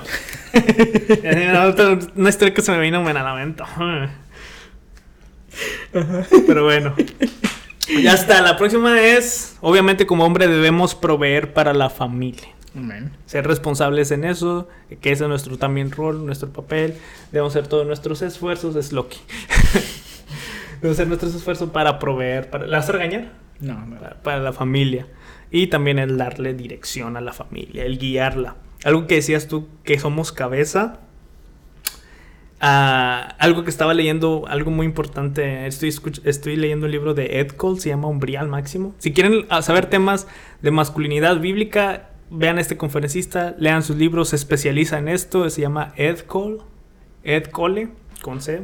[2.16, 3.66] Una historia que se me vino en la lamento.
[6.48, 6.96] Pero bueno.
[8.02, 12.48] Ya está, la próxima es, obviamente como hombre debemos proveer para la familia.
[13.28, 14.68] Ser responsables en eso,
[15.00, 16.96] que ese es nuestro también rol, nuestro papel.
[17.32, 19.20] Debemos hacer todos nuestros esfuerzos, es Loki.
[20.82, 22.50] Debemos hacer nuestros esfuerzos para proveer.
[22.50, 23.32] Para, ¿La vas a regañar?
[23.60, 23.86] No,
[24.24, 25.08] Para, la familia.
[25.52, 28.56] Y también el darle dirección a la familia, el guiarla.
[28.84, 31.00] Algo que decías tú, que somos cabeza.
[32.60, 35.68] Ah, algo que estaba leyendo, algo muy importante.
[35.68, 35.94] Estoy,
[36.24, 38.96] estoy leyendo un libro de Ed Cole, se llama Umbrial Máximo.
[38.98, 40.28] Si quieren ah, saber temas
[40.64, 45.62] de masculinidad bíblica, vean a este conferencista, lean sus libros, se especializa en esto, se
[45.62, 46.58] llama Ed Cole,
[47.24, 47.90] Ed Cole,
[48.22, 48.62] con C.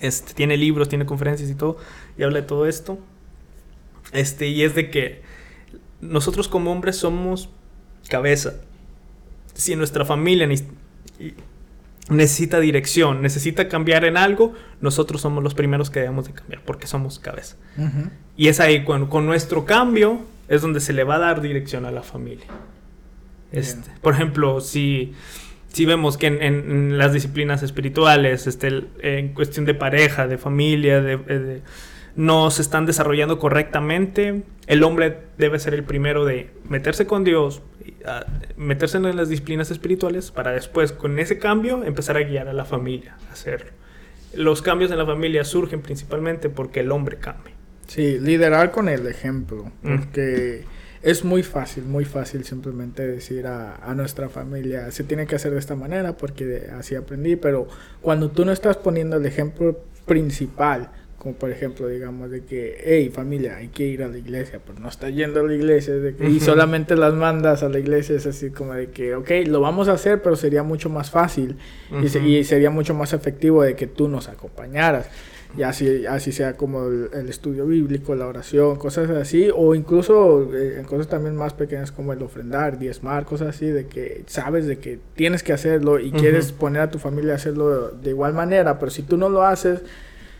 [0.00, 1.78] Este, tiene libros, tiene conferencias y todo,
[2.18, 2.98] y habla de todo esto.
[4.12, 5.22] Este, y es de que
[6.00, 7.48] nosotros como hombres somos
[8.08, 8.54] cabeza.
[9.54, 10.46] Si nuestra familia
[12.10, 14.52] necesita dirección, necesita cambiar en algo,
[14.82, 17.56] nosotros somos los primeros que debemos de cambiar, porque somos cabeza.
[18.36, 21.84] Y es ahí cuando con nuestro cambio es donde se le va a dar dirección
[21.86, 22.46] a la familia.
[23.52, 25.14] Este, por ejemplo, si,
[25.68, 31.62] si vemos que en, las disciplinas espirituales, este, en cuestión de pareja, de familia, de,
[32.16, 37.62] no se están desarrollando correctamente, el hombre debe ser el primero de meterse con Dios,
[38.56, 42.64] meterse en las disciplinas espirituales para después, con ese cambio, empezar a guiar a la
[42.64, 43.70] familia, a hacerlo.
[44.34, 47.55] Los cambios en la familia surgen principalmente porque el hombre cambia.
[47.86, 49.96] Sí, liderar con el ejemplo, mm.
[49.96, 50.64] porque
[51.02, 55.52] es muy fácil, muy fácil simplemente decir a, a, nuestra familia, se tiene que hacer
[55.52, 57.68] de esta manera porque así aprendí, pero
[58.02, 63.10] cuando tú no estás poniendo el ejemplo principal, como por ejemplo, digamos, de que, hey
[63.12, 66.14] familia, hay que ir a la iglesia, pero no está yendo a la iglesia, de
[66.14, 69.60] que, y solamente las mandas a la iglesia, es así como de que, ok, lo
[69.60, 71.56] vamos a hacer, pero sería mucho más fácil
[72.00, 75.08] y, y sería mucho más efectivo de que tú nos acompañaras
[75.56, 80.78] y así, así sea como el, estudio bíblico, la oración, cosas así, o incluso eh,
[80.78, 84.78] en cosas también más pequeñas como el ofrendar, diezmar, cosas así, de que sabes de
[84.78, 88.78] que tienes que hacerlo y quieres poner a tu familia a hacerlo de igual manera,
[88.78, 89.82] pero si tú no lo haces,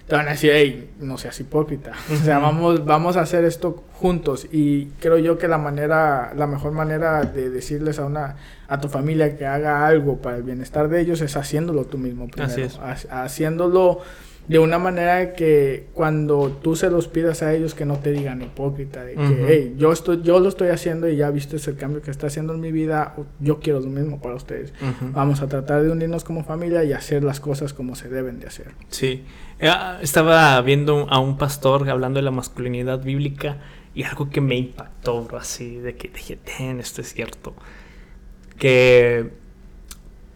[0.07, 1.93] te van a decir, hey, no seas hipócrita.
[2.13, 4.47] O sea, vamos, vamos a hacer esto juntos.
[4.53, 8.37] Y creo yo que la manera, la mejor manera de decirles a una,
[8.69, 12.29] a tu familia que haga algo para el bienestar de ellos es haciéndolo tú mismo
[12.29, 12.53] primero.
[12.53, 12.79] Así es.
[13.11, 14.01] Haciéndolo
[14.49, 18.43] de una manera que cuando tú se los pidas a ellos que no te digan
[18.43, 22.01] hipócrita de que hey yo estoy yo lo estoy haciendo y ya viste el cambio
[22.03, 24.73] que está haciendo en mi vida yo quiero lo mismo para ustedes
[25.13, 28.47] vamos a tratar de unirnos como familia y hacer las cosas como se deben de
[28.47, 29.25] hacer Sí.
[29.59, 29.71] Eh,
[30.03, 33.57] Estaba viendo a un pastor hablando de la masculinidad bíblica
[33.95, 37.55] y algo que me impactó, bro, así, de que dije, "Damn, esto es cierto.
[38.59, 39.31] Que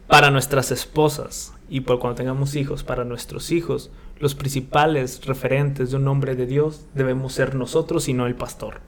[0.07, 5.97] para nuestras esposas y por cuando tengamos hijos, para nuestros hijos, los principales referentes de
[5.97, 8.81] un hombre de Dios debemos ser nosotros y no el pastor.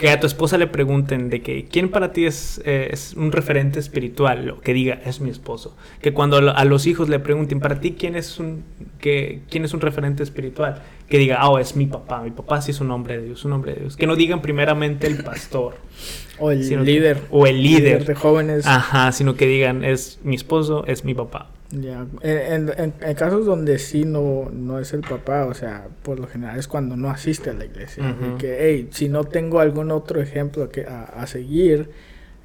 [0.00, 3.30] Que a tu esposa le pregunten de que quién para ti es, eh, es un
[3.30, 5.76] referente espiritual, o que diga es mi esposo.
[6.02, 8.64] Que cuando a los hijos le pregunten para ti quién es un
[8.98, 12.72] que, quién es un referente espiritual, que diga oh es mi papá, mi papá sí
[12.72, 13.96] es un hombre de Dios, un hombre de Dios.
[13.96, 15.76] Que no digan primeramente el pastor
[16.40, 20.34] o el que- líder o el líder, de jóvenes ajá, sino que digan es mi
[20.34, 21.50] esposo, es mi papá.
[21.70, 25.88] Ya, En, en- en- en casos donde sí no, no es el papá, o sea,
[26.02, 28.04] por lo general es cuando no asiste a la iglesia.
[28.38, 31.90] que, hey, si no tengo algún otro ejemplo que, a, a seguir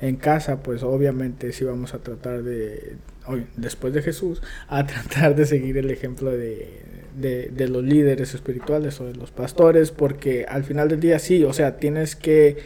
[0.01, 5.36] en casa, pues obviamente sí vamos a tratar de, oye, después de Jesús, a tratar
[5.36, 6.82] de seguir el ejemplo de,
[7.17, 11.45] de, de los líderes espirituales o de los pastores, porque al final del día sí,
[11.45, 12.57] o sea, tienes que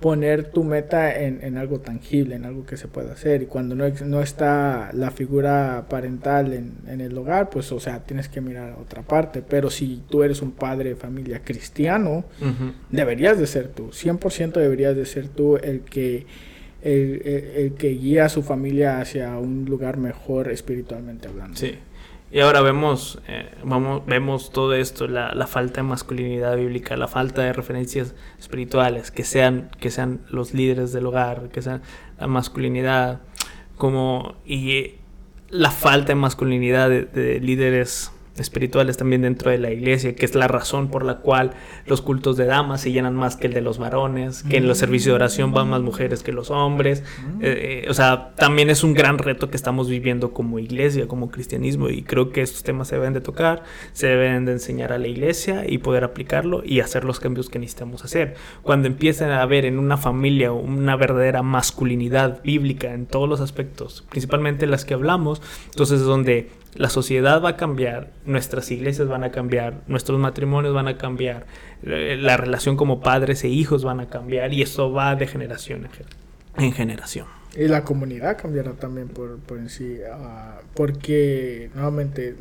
[0.00, 3.42] poner tu meta en, en algo tangible, en algo que se pueda hacer.
[3.42, 8.00] Y cuando no, no está la figura parental en, en el hogar, pues, o sea,
[8.00, 9.42] tienes que mirar a otra parte.
[9.42, 12.24] Pero si tú eres un padre de familia cristiano,
[12.90, 16.26] deberías de ser tú, 100% deberías de ser tú el que,
[16.82, 21.56] el, el- el que guía a su familia hacia un lugar mejor espiritualmente hablando.
[21.56, 21.74] Sí.
[22.30, 27.08] Y ahora vemos, eh, vamos, vemos todo esto, la, la falta de masculinidad bíblica, la
[27.08, 31.80] falta de referencias espirituales, que sean, que sean los líderes del hogar, que sean
[32.18, 33.20] la masculinidad,
[33.76, 34.96] como, y
[35.48, 40.34] la falta de masculinidad de, de líderes espirituales también dentro de la iglesia, que es
[40.34, 41.52] la razón por la cual
[41.86, 44.78] los cultos de damas se llenan más que el de los varones, que en los
[44.78, 47.02] servicios de oración van más mujeres que los hombres.
[47.40, 51.30] Eh, eh, o sea, también es un gran reto que estamos viviendo como iglesia, como
[51.30, 53.62] cristianismo, y creo que estos temas se deben de tocar,
[53.92, 57.58] se deben de enseñar a la iglesia y poder aplicarlo y hacer los cambios que
[57.58, 58.34] necesitamos hacer.
[58.62, 64.04] Cuando empiecen a haber en una familia una verdadera masculinidad bíblica en todos los aspectos,
[64.10, 69.24] principalmente las que hablamos, entonces es donde la sociedad va a cambiar, nuestras iglesias van
[69.24, 71.44] a cambiar, nuestros matrimonios van a cambiar,
[71.82, 75.84] eh, la relación como padres e hijos van a cambiar y eso va de generación
[75.86, 76.06] en gen-
[76.56, 77.26] en generación.
[77.56, 82.34] Y la comunidad cambiará también por, por en sí, ah, porque nuevamente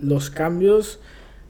[0.00, 1.00] los cambios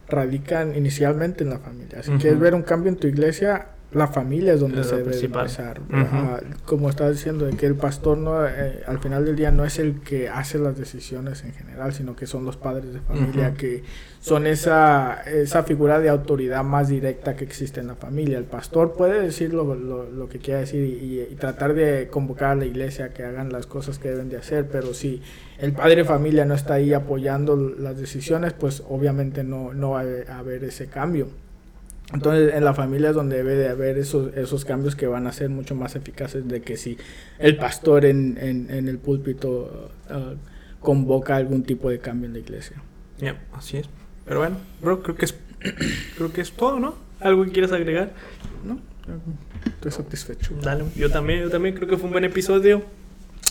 [0.09, 2.03] radican inicialmente en la familia.
[2.03, 2.21] Si Ujú.
[2.21, 5.81] quieres ver un cambio en tu iglesia, la familia es donde Es se debe empezar.
[6.03, 9.65] Ajá, como estás diciendo, de que el pastor no, eh, al final del día no
[9.65, 13.55] es el que hace las decisiones en general, sino que son los padres de familia
[13.55, 13.83] que
[14.21, 18.39] son esa, esa figura de autoridad más directa que existe en la familia.
[18.39, 22.51] El pastor puede decir lo, lo- lo que quiera decir y, y tratar de convocar
[22.51, 25.23] a la iglesia a que hagan las cosas que deben de hacer, pero si
[25.59, 30.03] el padre de familia no está ahí apoyando las decisiones, pues obviamente no, no va
[30.29, 31.29] a haber ese cambio.
[32.13, 35.33] Entonces en la familia es donde debe de haber esos, esos cambios que van a
[35.33, 36.99] ser mucho más eficaces de que si
[37.39, 40.35] el pastor en, en, en el púlpito ah,
[40.81, 42.81] convoca algún tipo de cambio en la iglesia.
[43.19, 43.89] Ya, así es.
[44.25, 45.35] Pero bueno, bro, creo que es
[46.17, 46.95] creo que es todo, ¿no?
[47.21, 48.13] ¿Algo que quieras agregar?
[48.65, 48.79] ¿No?
[49.65, 50.55] Estoy satisfecho.
[50.63, 52.83] Dale, yo también, yo también creo que fue un buen episodio.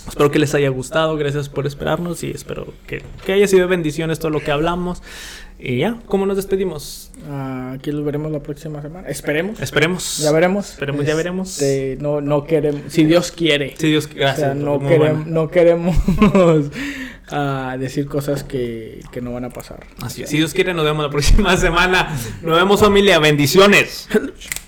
[0.07, 4.19] Espero que les haya gustado, gracias por esperarnos y espero que, que haya sido bendiciones
[4.19, 5.01] todo lo que hablamos.
[5.67, 7.09] Y ya, ¿cómo nos despedimos?
[7.27, 9.09] Ah, aquí los veremos la próxima semana.
[9.09, 9.59] Esperemos.
[9.59, 10.19] Esperemos.
[10.19, 10.69] Ya veremos.
[10.69, 11.53] Esperemos, ya veremos.
[11.53, 12.81] Este, no, no queremos.
[12.89, 13.73] Si Dios quiere.
[13.75, 15.23] Sí, Dios, o sea, no, bueno.
[15.25, 15.97] no queremos
[17.29, 19.87] ah, decir cosas que, que no van a pasar.
[20.03, 20.29] Así es.
[20.29, 22.15] Si Dios quiere, nos vemos la próxima semana.
[22.43, 23.17] Nos vemos, familia.
[23.17, 24.07] Bendiciones.